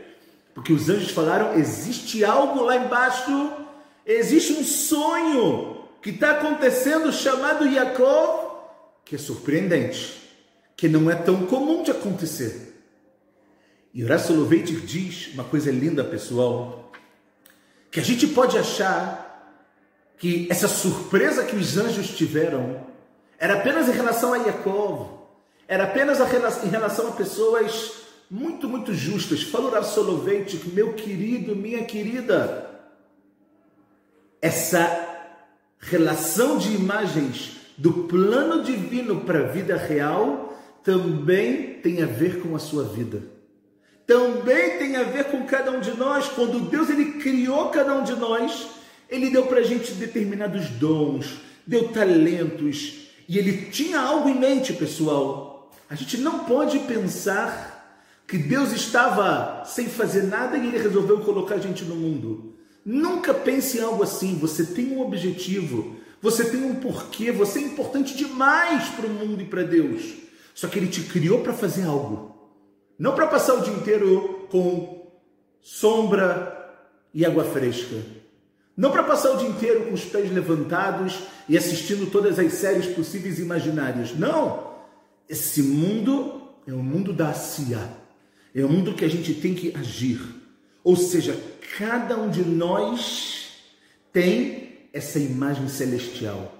Porque 0.55 0.74
os 0.74 0.89
anjos 0.89 1.12
falaram: 1.12 1.53
existe 1.53 2.25
algo 2.25 2.63
lá 2.63 2.75
embaixo, 2.75 3.51
existe 4.03 4.53
um 4.53 4.63
sonho 4.63 5.77
que 6.01 6.10
está 6.10 6.31
acontecendo 6.31 7.13
chamado 7.13 7.67
Yaakov, 7.67 8.50
que 9.05 9.13
é 9.13 9.20
surpreendente, 9.20 10.24
que 10.75 10.89
não 10.89 11.08
é 11.12 11.13
tão 11.13 11.46
comum 11.46 11.84
de 11.84 11.91
acontecer. 11.91 12.84
E 13.93 14.03
Horácio 14.03 14.34
Loveitch 14.34 14.72
diz 14.72 15.36
uma 15.36 15.43
coisa 15.43 15.70
linda, 15.70 16.03
pessoal, 16.03 16.91
que 17.91 18.00
a 18.00 18.03
gente 18.03 18.25
pode 18.25 18.58
achar 18.58 19.30
que 20.21 20.45
essa 20.51 20.67
surpresa 20.67 21.43
que 21.43 21.55
os 21.55 21.79
anjos 21.79 22.09
tiveram 22.09 22.85
era 23.39 23.55
apenas 23.55 23.89
em 23.89 23.91
relação 23.91 24.35
a 24.35 24.37
Yaakov, 24.37 25.09
era 25.67 25.85
apenas 25.85 26.19
em 26.63 26.67
relação 26.67 27.07
a 27.07 27.11
pessoas 27.13 27.93
muito, 28.29 28.69
muito 28.69 28.93
justas. 28.93 29.41
Fala 29.41 29.71
Horácio 29.71 30.03
Loveitch, 30.03 30.63
meu 30.73 30.93
querido, 30.93 31.55
minha 31.55 31.83
querida, 31.85 32.69
essa 34.39 35.07
relação 35.79 36.59
de 36.59 36.71
imagens 36.71 37.53
do 37.75 37.91
plano 38.03 38.63
divino 38.63 39.21
para 39.21 39.39
a 39.39 39.47
vida 39.47 39.75
real 39.75 40.55
também 40.83 41.79
tem 41.81 42.03
a 42.03 42.05
ver 42.05 42.41
com 42.41 42.55
a 42.55 42.59
sua 42.59 42.83
vida. 42.83 43.23
Também 44.05 44.77
tem 44.77 44.97
a 44.97 45.03
ver 45.03 45.31
com 45.31 45.47
cada 45.47 45.71
um 45.71 45.79
de 45.79 45.97
nós. 45.97 46.29
Quando 46.29 46.69
Deus 46.69 46.91
ele 46.91 47.13
criou 47.13 47.69
cada 47.69 47.95
um 47.95 48.03
de 48.03 48.13
nós, 48.13 48.80
ele 49.12 49.30
deu 49.30 49.46
para 49.46 49.60
a 49.60 49.63
gente 49.63 49.91
determinados 49.94 50.70
dons, 50.70 51.41
deu 51.68 51.89
talentos, 51.89 53.10
e 53.27 53.38
ele 53.38 53.70
tinha 53.70 54.00
algo 54.00 54.30
em 54.30 54.39
mente, 54.39 54.72
pessoal. 54.72 55.70
A 55.89 55.96
gente 55.96 56.18
não 56.18 56.46
pode 56.46 56.80
pensar 56.80 58.01
que 58.25 58.38
Deus 58.38 58.72
estava 58.72 59.65
sem 59.65 59.89
fazer 59.89 60.24
nada 60.24 60.58
e 60.58 60.68
ele 60.68 60.77
resolveu 60.77 61.20
colocar 61.20 61.56
a 61.56 61.60
gente 61.60 61.84
no 61.84 61.96
mundo. 61.96 62.56
Nunca 62.86 63.34
pense 63.34 63.77
em 63.77 63.82
algo 63.82 64.01
assim. 64.01 64.38
Você 64.39 64.65
tem 64.65 64.94
um 64.94 65.01
objetivo, 65.01 65.98
você 66.22 66.46
tem 66.46 66.63
um 66.63 66.75
porquê, 66.75 67.32
você 67.32 67.60
é 67.60 67.63
importante 67.63 68.15
demais 68.15 68.88
para 68.89 69.06
o 69.06 69.10
mundo 69.10 69.41
e 69.41 69.46
para 69.46 69.63
Deus. 69.63 70.13
Só 70.56 70.68
que 70.68 70.80
Ele 70.80 70.88
te 70.88 71.01
criou 71.03 71.41
para 71.41 71.53
fazer 71.53 71.84
algo, 71.84 72.36
não 72.98 73.13
para 73.13 73.27
passar 73.27 73.56
o 73.56 73.62
dia 73.62 73.74
inteiro 73.74 74.48
com 74.50 75.12
sombra 75.62 76.58
e 77.13 77.25
água 77.25 77.44
fresca. 77.44 78.20
Não 78.81 78.89
para 78.89 79.03
passar 79.03 79.33
o 79.33 79.38
dia 79.38 79.47
inteiro 79.47 79.85
com 79.85 79.93
os 79.93 80.03
pés 80.03 80.33
levantados 80.33 81.19
e 81.47 81.55
assistindo 81.55 82.09
todas 82.09 82.39
as 82.39 82.51
séries 82.53 82.88
possíveis 82.88 83.38
e 83.38 83.43
imaginárias. 83.43 84.17
Não! 84.17 84.71
Esse 85.29 85.61
mundo 85.61 86.50
é 86.65 86.73
o 86.73 86.81
mundo 86.81 87.13
da 87.13 87.31
CIA. 87.31 87.77
É 88.55 88.65
o 88.65 88.69
mundo 88.69 88.95
que 88.95 89.05
a 89.05 89.07
gente 89.07 89.35
tem 89.35 89.53
que 89.53 89.71
agir. 89.77 90.19
Ou 90.83 90.95
seja, 90.95 91.39
cada 91.77 92.17
um 92.17 92.27
de 92.27 92.43
nós 92.43 93.51
tem 94.11 94.79
essa 94.91 95.19
imagem 95.19 95.67
celestial. 95.67 96.51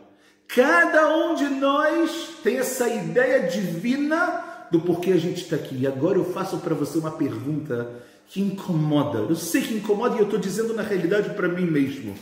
Cada 0.48 1.18
um 1.18 1.34
de 1.34 1.46
nós 1.46 2.36
tem 2.44 2.58
essa 2.58 2.88
ideia 2.88 3.50
divina 3.50 4.68
do 4.72 4.80
porquê 4.80 5.14
a 5.14 5.18
gente 5.18 5.42
está 5.42 5.56
aqui. 5.56 5.76
E 5.76 5.88
agora 5.88 6.20
eu 6.20 6.32
faço 6.32 6.60
para 6.60 6.76
você 6.76 7.00
uma 7.00 7.12
pergunta 7.14 7.90
que 8.32 8.40
incomoda. 8.40 9.20
Eu 9.20 9.36
sei 9.36 9.62
que 9.62 9.74
incomoda 9.74 10.16
e 10.16 10.20
eu 10.20 10.24
estou 10.24 10.40
dizendo 10.40 10.74
na 10.74 10.82
realidade 10.82 11.32
para 11.32 11.50
mim 11.50 11.66
mesmo. 11.66 12.16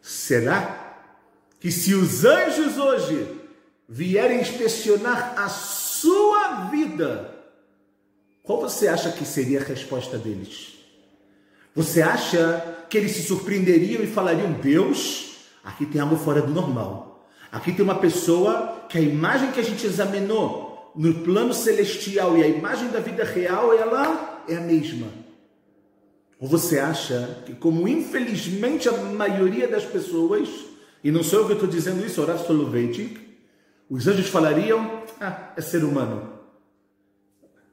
Será 0.00 1.04
que 1.60 1.70
se 1.70 1.94
os 1.94 2.24
anjos 2.24 2.78
hoje 2.78 3.28
vierem 3.86 4.40
inspecionar 4.40 5.34
a 5.36 5.50
sua 5.50 6.70
vida, 6.70 7.30
qual 8.42 8.62
você 8.62 8.88
acha 8.88 9.12
que 9.12 9.26
seria 9.26 9.60
a 9.60 9.64
resposta 9.64 10.16
deles? 10.16 10.78
Você 11.74 12.00
acha 12.00 12.86
que 12.88 12.96
eles 12.96 13.12
se 13.12 13.22
surpreenderiam 13.22 14.02
e 14.02 14.06
falariam: 14.06 14.52
Deus, 14.52 15.36
aqui 15.62 15.84
tem 15.84 16.00
algo 16.00 16.16
fora 16.16 16.40
do 16.40 16.54
normal. 16.54 17.28
Aqui 17.52 17.70
tem 17.70 17.84
uma 17.84 17.96
pessoa 17.96 18.86
que 18.88 18.96
a 18.96 19.02
imagem 19.02 19.52
que 19.52 19.60
a 19.60 19.64
gente 19.64 19.86
examinou 19.86 20.90
no 20.96 21.16
plano 21.16 21.52
celestial 21.52 22.38
e 22.38 22.42
a 22.42 22.48
imagem 22.48 22.88
da 22.88 22.98
vida 22.98 23.24
real, 23.24 23.74
ela 23.74 24.31
é 24.48 24.56
a 24.56 24.60
mesma. 24.60 25.08
Ou 26.38 26.48
você 26.48 26.78
acha 26.78 27.42
que, 27.46 27.54
como 27.54 27.86
infelizmente 27.86 28.88
a 28.88 28.92
maioria 28.92 29.68
das 29.68 29.84
pessoas, 29.84 30.48
e 31.02 31.10
não 31.10 31.22
sou 31.22 31.40
eu 31.40 31.46
que 31.46 31.52
estou 31.52 31.68
dizendo 31.68 32.04
isso, 32.04 32.20
Horácio 32.20 32.52
Lovetic, 32.52 33.16
os 33.88 34.08
anjos 34.08 34.26
falariam: 34.26 35.02
ah, 35.20 35.52
é 35.56 35.60
ser 35.60 35.84
humano. 35.84 36.32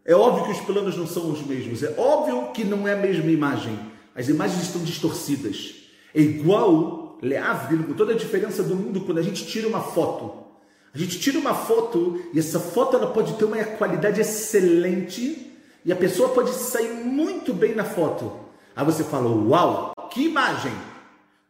É 0.06 0.14
óbvio 0.14 0.46
que 0.46 0.52
os 0.52 0.62
planos 0.62 0.96
não 0.98 1.08
são 1.08 1.32
os 1.32 1.46
mesmos, 1.46 1.84
é 1.84 1.94
óbvio 1.98 2.52
que 2.52 2.64
não 2.64 2.88
é 2.88 2.94
a 2.94 2.98
mesma 2.98 3.30
imagem. 3.32 3.78
As 4.16 4.28
imagens 4.30 4.64
estão 4.64 4.84
distorcidas. 4.84 5.76
É 6.14 6.22
igual, 6.22 7.18
Leavdil, 7.22 7.84
com 7.84 7.94
toda 7.94 8.14
a 8.14 8.18
diferença 8.18 8.62
do 8.64 8.76
mundo, 8.76 9.02
quando 9.02 9.20
a 9.20 9.24
gente 9.24 9.46
tira 9.46 9.68
uma 9.68 9.82
foto. 9.82 10.46
A 10.94 10.98
gente 10.98 11.20
tira 11.20 11.38
uma 11.38 11.54
foto 11.54 12.22
e 12.34 12.40
essa 12.40 12.60
foto 12.60 12.96
ela 12.96 13.08
pode 13.08 13.34
ter 13.34 13.46
uma 13.46 13.64
qualidade 13.64 14.20
excelente 14.22 15.49
e 15.84 15.92
a 15.92 15.96
pessoa 15.96 16.30
pode 16.30 16.52
sair 16.52 16.94
muito 16.94 17.54
bem 17.54 17.76
na 17.76 17.84
foto. 17.86 18.32
Aí 18.76 18.86
você 18.86 19.04
fala, 19.04 19.30
uau, 19.30 19.94
que 20.12 20.26
imagem! 20.26 20.74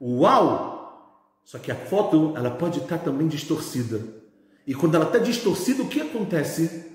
Uau! 0.01 0.79
Só 1.43 1.57
que 1.57 1.71
a 1.71 1.75
foto 1.75 2.33
ela 2.35 2.51
pode 2.51 2.79
estar 2.79 2.99
também 2.99 3.27
distorcida. 3.27 4.01
E 4.65 4.73
quando 4.73 4.95
ela 4.95 5.05
está 5.05 5.17
distorcida, 5.17 5.81
o 5.81 5.87
que 5.87 5.99
acontece? 5.99 6.85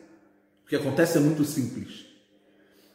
O 0.65 0.69
que 0.69 0.77
acontece 0.77 1.19
é 1.19 1.21
muito 1.21 1.45
simples. 1.45 2.07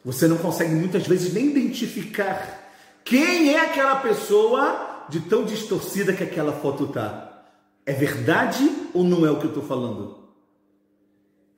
Você 0.05 0.27
não 0.27 0.37
consegue 0.37 0.73
muitas 0.73 1.05
vezes 1.05 1.33
nem 1.33 1.47
identificar 1.47 2.71
quem 3.03 3.53
é 3.53 3.59
aquela 3.59 3.97
pessoa 3.97 5.05
de 5.09 5.19
tão 5.21 5.43
distorcida 5.43 6.13
que 6.13 6.23
aquela 6.23 6.53
foto 6.53 6.87
tá. 6.87 7.43
É 7.85 7.91
verdade 7.91 8.69
ou 8.93 9.03
não 9.03 9.25
é 9.25 9.31
o 9.31 9.39
que 9.39 9.45
eu 9.45 9.49
estou 9.49 9.63
falando? 9.63 10.18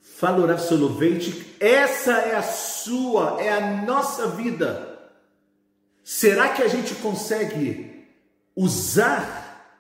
Fala 0.02 0.48
Rav 0.48 0.60
Soloveitch, 0.60 1.46
essa 1.60 2.14
é 2.14 2.36
a 2.36 2.42
sua, 2.42 3.40
é 3.40 3.52
a 3.52 3.84
nossa 3.84 4.28
vida. 4.28 5.00
Será 6.04 6.50
que 6.50 6.64
a 6.64 6.68
gente 6.68 6.96
consegue 6.96 8.08
usar 8.56 9.78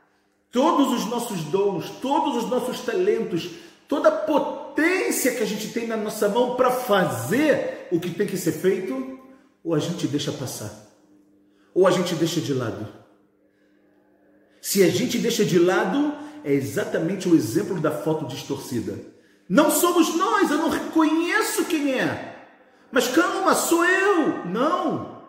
todos 0.52 0.94
os 0.94 1.10
nossos 1.10 1.44
dons, 1.46 1.90
todos 2.02 2.44
os 2.44 2.50
nossos 2.50 2.82
talentos, 2.82 3.50
toda 3.88 4.10
a 4.10 4.12
potência 4.12 5.34
que 5.34 5.42
a 5.42 5.46
gente 5.46 5.70
tem 5.70 5.88
na 5.88 5.98
nossa 5.98 6.30
mão 6.30 6.56
para 6.56 6.72
fazer 6.72 7.88
o 7.92 8.00
que 8.00 8.12
tem 8.12 8.28
que 8.28 8.38
ser 8.38 8.52
feito, 8.52 9.20
ou 9.64 9.74
a 9.74 9.80
gente 9.80 10.08
deixa 10.08 10.32
passar, 10.32 10.72
ou 11.74 11.88
a 11.88 11.92
gente 11.92 12.16
deixa 12.16 12.40
de 12.40 12.54
lado. 12.54 12.88
Se 14.62 14.84
a 14.84 14.90
gente 14.90 15.18
deixa 15.18 15.44
de 15.44 15.58
lado, 15.58 16.14
é 16.44 16.54
exatamente 16.54 17.28
o 17.28 17.36
exemplo 17.36 17.80
da 17.80 17.92
foto 17.92 18.26
distorcida. 18.26 19.11
Não 19.52 19.70
somos 19.70 20.16
nós, 20.16 20.50
eu 20.50 20.60
não 20.60 20.70
reconheço 20.70 21.66
quem 21.66 22.00
é. 22.00 22.38
Mas 22.90 23.10
calma, 23.10 23.54
sou 23.54 23.84
eu. 23.84 24.46
Não. 24.46 25.24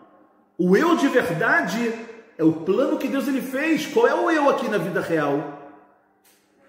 O 0.56 0.76
eu 0.76 0.94
de 0.94 1.08
verdade 1.08 1.92
é 2.38 2.44
o 2.44 2.52
plano 2.52 2.98
que 2.98 3.08
Deus 3.08 3.26
ele 3.26 3.42
fez. 3.42 3.84
Qual 3.84 4.06
é 4.06 4.14
o 4.14 4.30
eu 4.30 4.48
aqui 4.48 4.68
na 4.68 4.78
vida 4.78 5.00
real? 5.00 5.76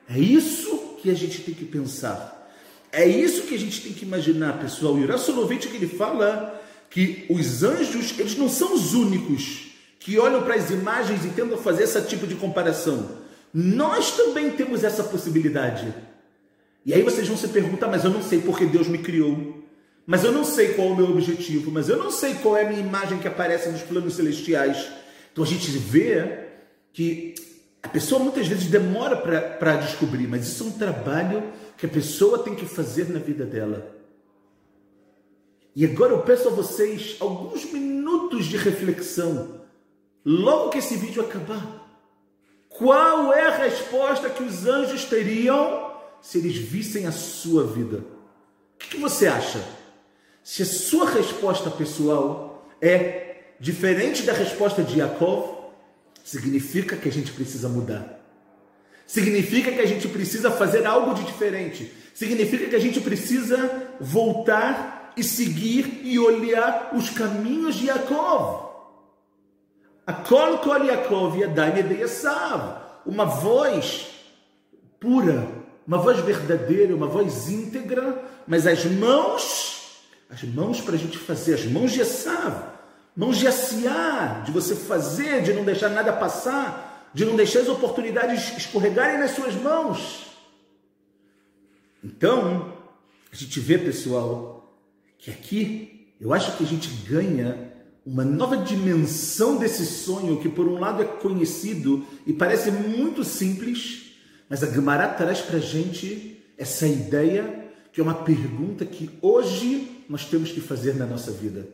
É 0.09 0.17
isso 0.17 0.97
que 0.99 1.11
a 1.11 1.13
gente 1.13 1.43
tem 1.43 1.53
que 1.53 1.63
pensar. 1.63 2.51
É 2.91 3.05
isso 3.05 3.43
que 3.43 3.53
a 3.53 3.59
gente 3.59 3.81
tem 3.81 3.93
que 3.93 4.03
imaginar, 4.03 4.57
pessoal. 4.57 4.97
E 4.97 5.03
o 5.03 5.07
Rassolovic 5.07 5.67
que 5.67 5.77
ele 5.77 5.87
fala 5.87 6.59
que 6.89 7.27
os 7.29 7.61
anjos, 7.61 8.17
eles 8.17 8.35
não 8.35 8.49
são 8.49 8.73
os 8.73 8.95
únicos 8.95 9.75
que 9.99 10.17
olham 10.17 10.41
para 10.41 10.55
as 10.55 10.71
imagens 10.71 11.23
e 11.23 11.29
tentam 11.29 11.59
fazer 11.59 11.83
esse 11.83 12.01
tipo 12.01 12.25
de 12.25 12.33
comparação. 12.33 13.11
Nós 13.53 14.09
também 14.09 14.49
temos 14.49 14.83
essa 14.83 15.03
possibilidade. 15.03 15.93
E 16.85 16.93
aí 16.93 17.01
vocês 17.01 17.27
vão 17.27 17.37
se 17.37 17.47
perguntar, 17.47 17.87
mas 17.87 18.03
eu 18.03 18.09
não 18.09 18.21
sei 18.21 18.41
porque 18.41 18.65
Deus 18.65 18.87
me 18.87 18.97
criou. 18.97 19.63
Mas 20.05 20.23
eu 20.23 20.31
não 20.31 20.43
sei 20.43 20.73
qual 20.73 20.89
é 20.89 20.91
o 20.91 20.95
meu 20.95 21.09
objetivo, 21.11 21.71
mas 21.71 21.87
eu 21.87 21.97
não 21.97 22.11
sei 22.11 22.35
qual 22.35 22.57
é 22.57 22.65
a 22.65 22.69
minha 22.69 22.81
imagem 22.81 23.19
que 23.19 23.27
aparece 23.27 23.69
nos 23.69 23.81
planos 23.81 24.15
celestiais. 24.15 24.91
Então 25.31 25.43
a 25.43 25.47
gente 25.47 25.71
vê 25.71 26.49
que 26.91 27.35
a 27.81 27.87
pessoa 27.87 28.21
muitas 28.21 28.47
vezes 28.47 28.65
demora 28.67 29.15
para 29.15 29.77
descobrir, 29.77 30.27
mas 30.27 30.45
isso 30.47 30.63
é 30.63 30.67
um 30.67 30.71
trabalho 30.71 31.43
que 31.77 31.85
a 31.85 31.89
pessoa 31.89 32.39
tem 32.39 32.53
que 32.53 32.65
fazer 32.65 33.09
na 33.09 33.19
vida 33.19 33.45
dela. 33.45 33.93
E 35.75 35.85
agora 35.85 36.11
eu 36.11 36.21
peço 36.21 36.49
a 36.49 36.51
vocês 36.51 37.15
alguns 37.19 37.65
minutos 37.71 38.45
de 38.45 38.57
reflexão, 38.57 39.61
logo 40.23 40.69
que 40.69 40.77
esse 40.77 40.97
vídeo 40.97 41.23
acabar. 41.23 41.81
Qual 42.69 43.33
é 43.33 43.47
a 43.47 43.57
resposta 43.57 44.29
que 44.29 44.43
os 44.43 44.65
anjos 44.67 45.05
teriam 45.05 45.92
se 46.23 46.37
eles 46.37 46.55
vissem 46.55 47.05
a 47.05 47.11
sua 47.11 47.67
vida? 47.67 47.97
O 47.97 48.77
que 48.77 48.97
você 48.97 49.27
acha? 49.27 49.61
Se 50.41 50.63
a 50.63 50.65
sua 50.65 51.09
resposta 51.09 51.69
pessoal 51.69 52.65
é 52.81 53.55
diferente 53.59 54.23
da 54.23 54.31
resposta 54.31 54.81
de 54.81 54.97
Jacob, 54.97 55.71
significa 56.23 56.95
que 56.95 57.09
a 57.09 57.11
gente 57.11 57.33
precisa 57.33 57.67
mudar. 57.67 58.21
Significa 59.05 59.69
que 59.73 59.81
a 59.81 59.85
gente 59.85 60.07
precisa 60.07 60.49
fazer 60.49 60.85
algo 60.85 61.13
de 61.13 61.25
diferente. 61.25 61.91
Significa 62.13 62.69
que 62.69 62.75
a 62.75 62.79
gente 62.79 63.01
precisa 63.01 63.89
voltar 63.99 65.13
e 65.17 65.23
seguir 65.23 66.01
e 66.03 66.17
olhar 66.17 66.91
os 66.95 67.09
caminhos 67.09 67.75
de 67.75 67.87
Yaakov. 67.87 68.71
Akol 70.07 70.59
kol 70.59 70.85
Yaakov 70.85 71.37
de 71.37 72.01
Esav. 72.01 72.81
Uma 73.05 73.25
voz 73.25 74.07
pura, 75.01 75.62
uma 75.87 75.97
voz 75.97 76.19
verdadeira, 76.19 76.95
uma 76.95 77.07
voz 77.07 77.49
íntegra, 77.49 78.23
mas 78.47 78.65
as 78.67 78.85
mãos, 78.85 80.01
as 80.29 80.43
mãos 80.43 80.81
para 80.81 80.95
a 80.95 80.97
gente 80.97 81.17
fazer, 81.17 81.55
as 81.55 81.65
mãos 81.65 81.91
de 81.91 82.01
Esav 82.01 82.73
Mãos 83.15 83.37
de 83.37 83.45
de 83.45 84.51
você 84.51 84.75
fazer, 84.75 85.43
de 85.43 85.53
não 85.53 85.63
deixar 85.63 85.89
nada 85.89 86.11
passar, 86.11 87.11
de 87.13 87.23
não 87.23 87.35
deixar 87.35 87.59
as 87.59 87.67
oportunidades 87.67 88.57
escorregarem 88.57 89.19
nas 89.19 89.31
suas 89.31 89.53
mãos. 89.53 90.25
Então, 92.03 92.73
a 93.31 93.35
gente 93.35 93.59
vê, 93.59 93.77
pessoal, 93.77 94.75
que 95.19 95.29
aqui 95.29 96.07
eu 96.19 96.33
acho 96.33 96.57
que 96.57 96.63
a 96.63 96.67
gente 96.67 96.89
ganha 97.07 97.71
uma 98.03 98.25
nova 98.25 98.57
dimensão 98.57 99.57
desse 99.57 99.85
sonho 99.85 100.41
que, 100.41 100.49
por 100.49 100.67
um 100.67 100.79
lado, 100.79 101.03
é 101.03 101.05
conhecido 101.05 102.05
e 102.25 102.33
parece 102.33 102.71
muito 102.71 103.23
simples, 103.23 104.12
mas 104.49 104.63
a 104.63 104.71
Gemara 104.71 105.07
traz 105.07 105.41
para 105.41 105.57
a 105.57 105.61
gente 105.61 106.43
essa 106.57 106.87
ideia 106.87 107.71
que 107.91 108.01
é 108.01 108.03
uma 108.03 108.15
pergunta 108.15 108.85
que 108.85 109.09
hoje 109.21 110.05
nós 110.09 110.25
temos 110.25 110.51
que 110.51 110.59
fazer 110.59 110.95
na 110.95 111.05
nossa 111.05 111.31
vida. 111.31 111.67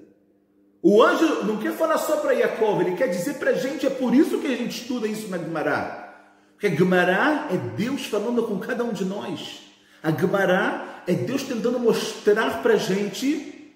O 0.81 1.01
anjo 1.03 1.43
não 1.45 1.57
quer 1.57 1.73
falar 1.73 1.97
só 1.97 2.17
para 2.17 2.35
Jacob, 2.35 2.81
ele 2.81 2.95
quer 2.95 3.07
dizer 3.07 3.35
para 3.35 3.51
a 3.51 3.53
gente, 3.53 3.85
é 3.85 3.89
por 3.89 4.13
isso 4.13 4.39
que 4.39 4.47
a 4.47 4.55
gente 4.55 4.81
estuda 4.81 5.07
isso 5.07 5.29
na 5.29 5.37
Gemara. 5.37 6.07
Porque 6.53 6.67
a 6.67 6.75
Gemara 6.75 7.47
é 7.51 7.57
Deus 7.57 8.05
falando 8.05 8.43
com 8.43 8.59
cada 8.59 8.83
um 8.83 8.91
de 8.91 9.05
nós. 9.05 9.61
A 10.03 10.11
Gemara 10.11 11.03
é 11.07 11.13
Deus 11.13 11.43
tentando 11.43 11.79
mostrar 11.79 12.61
para 12.61 12.73
a 12.73 12.77
gente 12.77 13.73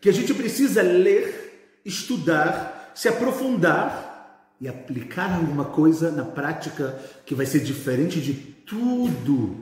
que 0.00 0.08
a 0.08 0.12
gente 0.12 0.32
precisa 0.34 0.82
ler, 0.82 1.80
estudar, 1.84 2.92
se 2.94 3.08
aprofundar 3.08 4.15
e 4.60 4.68
aplicar 4.68 5.34
alguma 5.34 5.66
coisa 5.66 6.10
na 6.10 6.24
prática 6.24 6.98
que 7.24 7.34
vai 7.34 7.46
ser 7.46 7.60
diferente 7.60 8.20
de 8.20 8.32
tudo, 8.34 9.56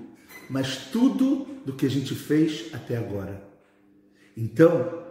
mas 0.49 0.77
tudo 0.93 1.47
do 1.65 1.73
que 1.73 1.87
a 1.87 1.91
gente 1.91 2.15
fez 2.15 2.73
até 2.73 2.97
agora. 2.97 3.43
Então, 4.37 5.03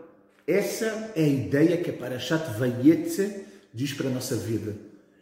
essa 0.48 1.12
é 1.15 1.24
a 1.24 1.28
ideia 1.28 1.78
que 1.78 1.89
a 1.89 1.93
Parashat 1.93 2.58
Vayetze 2.58 3.46
diz 3.74 3.93
para 3.93 4.08
a 4.08 4.12
nossa 4.12 4.36
vida. 4.36 4.76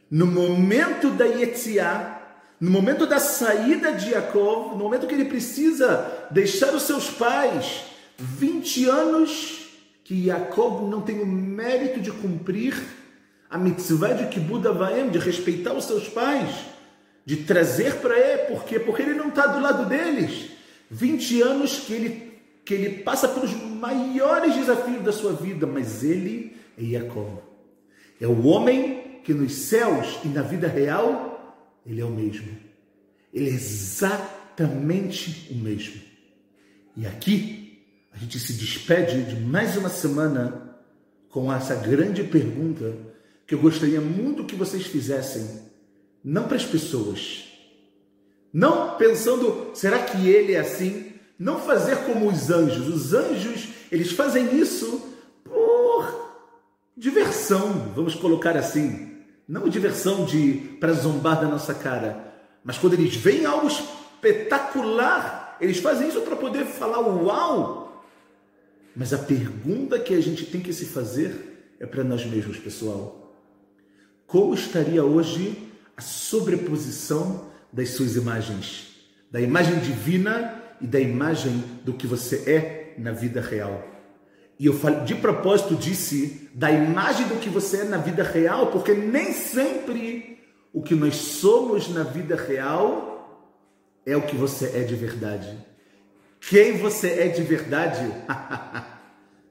No 0.10 0.26
momento 0.26 1.12
da 1.12 1.26
Yetziá, 1.26 2.22
no 2.60 2.70
momento 2.70 3.08
da 3.08 3.20
saída 3.20 3.94
de 3.94 4.12
Jacob, 4.12 4.74
no 4.74 4.84
momento 4.84 5.08
que 5.08 5.16
ele 5.16 5.26
precisa 5.26 6.28
deixar 6.30 6.74
os 6.76 6.84
seus 6.84 7.10
pais, 7.10 7.84
20 8.18 8.86
anos 8.86 9.70
que 10.04 10.26
Jacob 10.26 10.90
não 10.90 11.02
tem 11.02 11.22
o 11.22 11.26
mérito 11.26 12.00
de 12.00 12.12
cumprir 12.12 12.76
a 13.52 13.58
mitzvah 13.58 14.14
de 14.14 14.28
Kibbud 14.28 14.66
Avaim, 14.66 15.10
de 15.10 15.20
respeitar 15.20 15.74
os 15.74 15.84
seus 15.84 16.08
pais, 16.08 16.50
de 17.26 17.36
trazer 17.44 17.96
para 17.98 18.18
ele, 18.18 18.44
por 18.44 18.64
quê? 18.64 18.80
Porque 18.80 19.02
ele 19.02 19.14
não 19.14 19.28
está 19.28 19.46
do 19.46 19.60
lado 19.60 19.90
deles. 19.90 20.52
20 20.90 21.42
anos 21.42 21.80
que 21.80 21.94
ele 21.94 22.32
que 22.64 22.76
ele 22.76 23.02
passa 23.04 23.28
pelos 23.28 23.52
maiores 23.54 24.56
desafios 24.56 25.04
da 25.04 25.12
sua 25.12 25.34
vida, 25.34 25.66
mas 25.66 26.04
ele 26.04 26.56
é 26.78 26.84
Jacob. 26.84 27.40
É 28.20 28.28
o 28.28 28.46
homem 28.46 29.20
que 29.24 29.34
nos 29.34 29.54
céus 29.54 30.20
e 30.24 30.28
na 30.28 30.44
vida 30.44 30.68
real, 30.68 31.66
ele 31.86 32.00
é 32.00 32.06
o 32.06 32.12
mesmo. 32.12 32.56
Ele 33.34 33.50
é 33.50 33.54
exatamente 33.54 35.48
o 35.52 35.56
mesmo. 35.56 36.00
E 36.96 37.08
aqui, 37.08 37.84
a 38.14 38.18
gente 38.18 38.40
se 38.40 38.54
despede 38.54 39.24
de 39.24 39.42
mais 39.42 39.76
uma 39.76 39.90
semana 39.90 40.78
com 41.30 41.52
essa 41.52 41.76
grande 41.76 42.24
pergunta 42.24 43.11
que 43.52 43.56
eu 43.56 43.60
gostaria 43.60 44.00
muito 44.00 44.46
que 44.46 44.56
vocês 44.56 44.86
fizessem, 44.86 45.46
não 46.24 46.48
para 46.48 46.56
as 46.56 46.66
pessoas, 46.66 47.50
não 48.54 48.96
pensando, 48.96 49.72
será 49.74 50.00
que 50.00 50.30
ele 50.30 50.54
é 50.54 50.60
assim? 50.62 51.12
Não 51.38 51.60
fazer 51.60 51.98
como 52.06 52.30
os 52.30 52.50
anjos. 52.50 52.88
Os 52.88 53.14
anjos, 53.14 53.68
eles 53.92 54.14
fazem 54.14 54.58
isso 54.58 55.06
por 55.44 56.40
diversão, 56.96 57.92
vamos 57.94 58.16
colocar 58.16 58.56
assim. 58.56 59.18
Não 59.46 59.68
diversão 59.68 60.24
de 60.24 60.78
para 60.80 60.94
zombar 60.94 61.42
da 61.42 61.48
nossa 61.50 61.74
cara, 61.74 62.34
mas 62.64 62.78
quando 62.78 62.94
eles 62.94 63.18
veem 63.18 63.46
algo 63.46 63.68
espetacular, 63.68 65.58
eles 65.60 65.80
fazem 65.80 66.08
isso 66.08 66.22
para 66.22 66.38
poder 66.38 66.64
falar 66.64 67.02
uau. 67.02 68.02
Mas 68.96 69.12
a 69.12 69.18
pergunta 69.18 70.00
que 70.00 70.14
a 70.14 70.22
gente 70.22 70.46
tem 70.46 70.62
que 70.62 70.72
se 70.72 70.86
fazer 70.86 71.76
é 71.82 71.86
para 71.86 72.02
nós 72.02 72.26
mesmos, 72.26 72.58
pessoal. 72.58 73.21
Como 74.32 74.54
estaria 74.54 75.04
hoje 75.04 75.70
a 75.98 76.00
sobreposição 76.00 77.52
das 77.70 77.90
suas 77.90 78.16
imagens? 78.16 78.88
Da 79.30 79.42
imagem 79.42 79.78
divina 79.80 80.58
e 80.80 80.88
da 80.88 81.02
imagem 81.02 81.62
do 81.84 81.92
que 81.92 82.08
você 82.08 82.50
é 82.50 82.96
na 82.98 83.12
vida 83.12 83.42
real. 83.42 83.86
E 84.58 84.68
eu 84.68 84.80
de 85.04 85.16
propósito 85.16 85.76
disse 85.76 86.50
da 86.54 86.72
imagem 86.72 87.28
do 87.28 87.42
que 87.42 87.50
você 87.50 87.82
é 87.82 87.84
na 87.84 87.98
vida 87.98 88.24
real, 88.24 88.68
porque 88.68 88.94
nem 88.94 89.34
sempre 89.34 90.40
o 90.72 90.82
que 90.82 90.96
nós 90.96 91.16
somos 91.16 91.90
na 91.90 92.04
vida 92.04 92.38
real 92.38 93.52
é 94.06 94.16
o 94.16 94.22
que 94.22 94.38
você 94.38 94.78
é 94.78 94.84
de 94.86 94.96
verdade. 94.96 95.58
Quem 96.40 96.78
você 96.78 97.20
é 97.20 97.28
de 97.28 97.42
verdade 97.42 98.10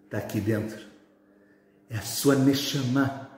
está 0.06 0.16
aqui 0.16 0.40
dentro. 0.40 0.80
É 1.90 1.98
a 1.98 2.02
sua 2.02 2.34
Neshama. 2.34 3.29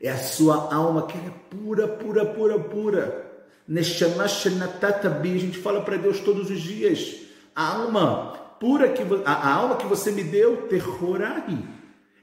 É 0.00 0.10
a 0.10 0.16
sua 0.16 0.74
alma 0.74 1.06
que 1.06 1.18
é 1.18 1.30
pura, 1.50 1.86
pura, 1.86 2.24
pura, 2.24 2.58
pura. 2.58 3.30
A 3.68 3.82
gente 3.82 5.58
fala 5.58 5.82
para 5.82 5.96
Deus 5.96 6.20
todos 6.20 6.50
os 6.50 6.60
dias 6.60 7.16
a 7.54 7.76
alma 7.76 8.32
pura 8.58 8.88
que 8.88 9.02
a, 9.24 9.54
alma 9.54 9.76
que 9.76 9.86
você 9.86 10.12
me 10.12 10.22
deu, 10.22 10.68
terrorai, 10.68 11.58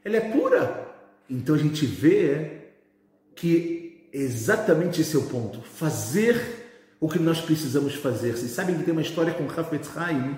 ela 0.04 0.18
é 0.18 0.22
pura. 0.22 0.96
Então 1.30 1.56
a 1.56 1.58
gente 1.58 1.86
vê 1.86 2.72
que 3.36 4.08
exatamente 4.12 5.02
esse 5.02 5.16
é 5.16 5.20
o 5.20 5.24
ponto, 5.24 5.62
fazer 5.62 6.68
o 7.00 7.08
que 7.08 7.20
nós 7.20 7.40
precisamos 7.42 7.94
fazer. 7.96 8.36
Vocês 8.36 8.52
sabem 8.52 8.76
que 8.76 8.84
tem 8.84 8.92
uma 8.92 9.02
história 9.02 9.34
com 9.34 9.44
Hafetz 9.44 9.96
Haim, 9.96 10.38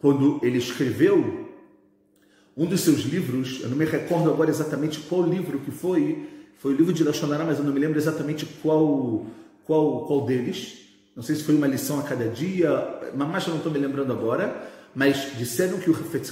quando 0.00 0.40
ele 0.42 0.58
escreveu 0.58 1.50
um 2.56 2.66
dos 2.66 2.80
seus 2.80 3.00
livros, 3.00 3.60
eu 3.62 3.68
não 3.68 3.76
me 3.76 3.84
recordo 3.84 4.30
agora 4.30 4.50
exatamente 4.50 5.00
qual 5.00 5.22
livro 5.22 5.60
que 5.60 5.70
foi, 5.70 6.28
foi 6.62 6.74
o 6.74 6.76
livro 6.76 6.92
de 6.92 7.02
Lachonará, 7.02 7.44
mas 7.44 7.58
eu 7.58 7.64
não 7.64 7.72
me 7.72 7.80
lembro 7.80 7.98
exatamente 7.98 8.46
qual, 8.46 9.26
qual, 9.64 10.06
qual 10.06 10.24
deles. 10.24 10.78
Não 11.16 11.20
sei 11.20 11.34
se 11.34 11.42
foi 11.42 11.56
uma 11.56 11.66
lição 11.66 11.98
a 11.98 12.04
cada 12.04 12.28
dia, 12.28 12.70
mas 13.16 13.44
eu 13.44 13.50
não 13.50 13.56
estou 13.56 13.72
me 13.72 13.80
lembrando 13.80 14.12
agora. 14.12 14.70
Mas 14.94 15.36
disseram 15.36 15.80
que 15.80 15.90
o 15.90 15.92
Hafetz 15.92 16.30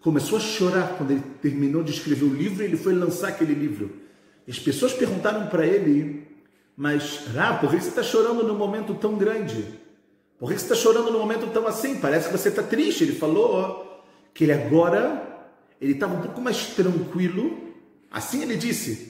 começou 0.00 0.36
a 0.36 0.40
chorar 0.40 0.96
quando 0.98 1.12
ele 1.12 1.22
terminou 1.40 1.84
de 1.84 1.92
escrever 1.92 2.24
o 2.24 2.34
livro 2.34 2.64
e 2.64 2.66
ele 2.66 2.76
foi 2.76 2.92
lançar 2.92 3.28
aquele 3.28 3.54
livro. 3.54 3.92
As 4.48 4.58
pessoas 4.58 4.94
perguntaram 4.94 5.46
para 5.46 5.64
ele, 5.64 6.26
mas 6.76 7.28
Rá, 7.32 7.54
por 7.54 7.70
que 7.70 7.80
você 7.80 7.88
está 7.88 8.02
chorando 8.02 8.42
num 8.42 8.56
momento 8.56 8.94
tão 8.96 9.14
grande? 9.14 9.64
Por 10.40 10.50
que 10.50 10.58
você 10.58 10.64
está 10.64 10.74
chorando 10.74 11.12
num 11.12 11.20
momento 11.20 11.46
tão 11.52 11.68
assim? 11.68 12.00
Parece 12.00 12.28
que 12.28 12.36
você 12.36 12.48
está 12.48 12.64
triste. 12.64 13.04
Ele 13.04 13.14
falou 13.14 14.02
que 14.34 14.42
ele 14.42 14.52
agora 14.54 15.46
ele 15.80 15.92
estava 15.92 16.16
um 16.16 16.20
pouco 16.20 16.40
mais 16.40 16.74
tranquilo. 16.74 17.70
Assim 18.10 18.42
ele 18.42 18.56
disse, 18.56 19.09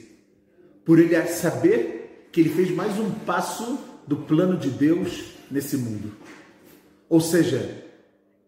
por 0.85 0.99
ele 0.99 1.25
saber 1.27 2.27
que 2.31 2.41
ele 2.41 2.49
fez 2.49 2.71
mais 2.71 2.97
um 2.97 3.11
passo 3.11 3.79
do 4.07 4.17
plano 4.17 4.57
de 4.57 4.69
Deus 4.69 5.23
nesse 5.49 5.77
mundo. 5.77 6.11
Ou 7.09 7.19
seja, 7.19 7.83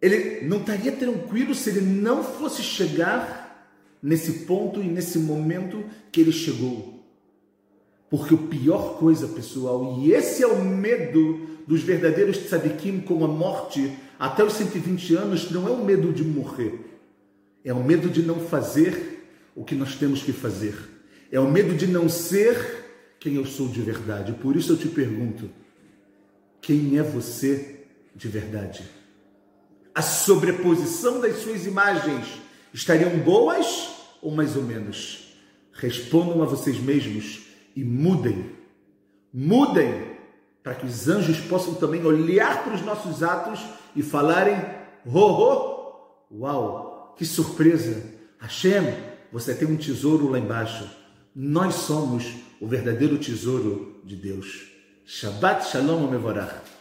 ele 0.02 0.46
não 0.46 0.58
estaria 0.58 0.92
tranquilo 0.92 1.54
se 1.54 1.70
ele 1.70 1.82
não 1.82 2.24
fosse 2.24 2.62
chegar 2.62 3.44
nesse 4.02 4.46
ponto 4.46 4.82
e 4.82 4.88
nesse 4.88 5.18
momento 5.18 5.84
que 6.12 6.22
ele 6.22 6.32
chegou. 6.32 7.02
Porque 8.10 8.34
o 8.34 8.48
pior 8.48 8.98
coisa, 9.00 9.28
pessoal, 9.28 9.98
e 10.00 10.12
esse 10.12 10.44
é 10.44 10.48
o 10.48 10.64
medo 10.64 11.48
dos 11.66 11.82
verdadeiros 11.82 12.38
tzadikim 12.38 13.00
com 13.00 13.24
a 13.24 13.28
morte 13.28 13.98
até 14.20 14.44
os 14.44 14.54
120 14.54 15.16
anos, 15.16 15.52
não 15.52 15.68
é 15.68 15.72
o 15.72 15.84
medo 15.84 16.14
de 16.14 16.24
morrer. 16.24 16.80
É 17.64 17.74
o 17.74 17.84
medo 17.84 18.10
de 18.10 18.22
não 18.22 18.40
fazer 18.40 19.26
o 19.56 19.64
que 19.64 19.76
nós 19.76 19.96
temos 19.96 20.22
que 20.22 20.34
fazer. 20.34 20.76
É 21.34 21.40
o 21.40 21.52
medo 21.52 21.76
de 21.76 21.86
não 21.86 22.08
ser 22.08 23.16
quem 23.20 23.36
eu 23.36 23.46
sou 23.46 23.68
de 23.68 23.82
verdade. 23.82 24.32
Por 24.32 24.56
isso 24.56 24.72
eu 24.72 24.78
te 24.78 24.88
pergunto: 24.88 25.50
quem 26.62 26.98
é 26.98 27.04
você 27.04 27.86
de 28.16 28.30
verdade? 28.30 28.88
a 29.94 30.02
sobreposição 30.02 31.20
das 31.20 31.38
suas 31.38 31.66
imagens 31.66 32.42
estariam 32.74 33.12
boas 33.20 33.92
ou 34.22 34.32
mais 34.32 34.56
ou 34.56 34.64
menos? 34.64 35.36
Respondam 35.72 36.42
a 36.42 36.46
vocês 36.46 36.80
mesmos 36.80 37.42
e 37.76 37.84
mudem. 37.84 38.52
Mudem 39.32 40.14
para 40.64 40.76
que 40.76 40.86
os 40.86 41.08
anjos 41.08 41.40
possam 41.42 41.76
também 41.76 42.04
olhar 42.06 42.64
para 42.64 42.74
os 42.74 42.82
nossos 42.82 43.22
atos 43.22 43.60
e 43.96 44.02
falarem: 44.02 44.56
ho, 45.06 45.20
ho, 45.20 46.40
uau, 46.40 47.14
que 47.18 47.26
surpresa! 47.26 48.04
Hashem, 48.40 48.96
você 49.32 49.54
tem 49.54 49.68
um 49.68 49.78
tesouro 49.78 50.30
lá 50.30 50.40
embaixo. 50.40 50.90
Nós 51.36 51.74
somos 51.74 52.26
o 52.62 52.68
verdadeiro 52.68 53.18
tesouro 53.18 54.00
de 54.04 54.16
Deus. 54.16 54.68
Shabbat 55.04 55.68
Shalom 55.68 56.08
Mevorach. 56.08 56.73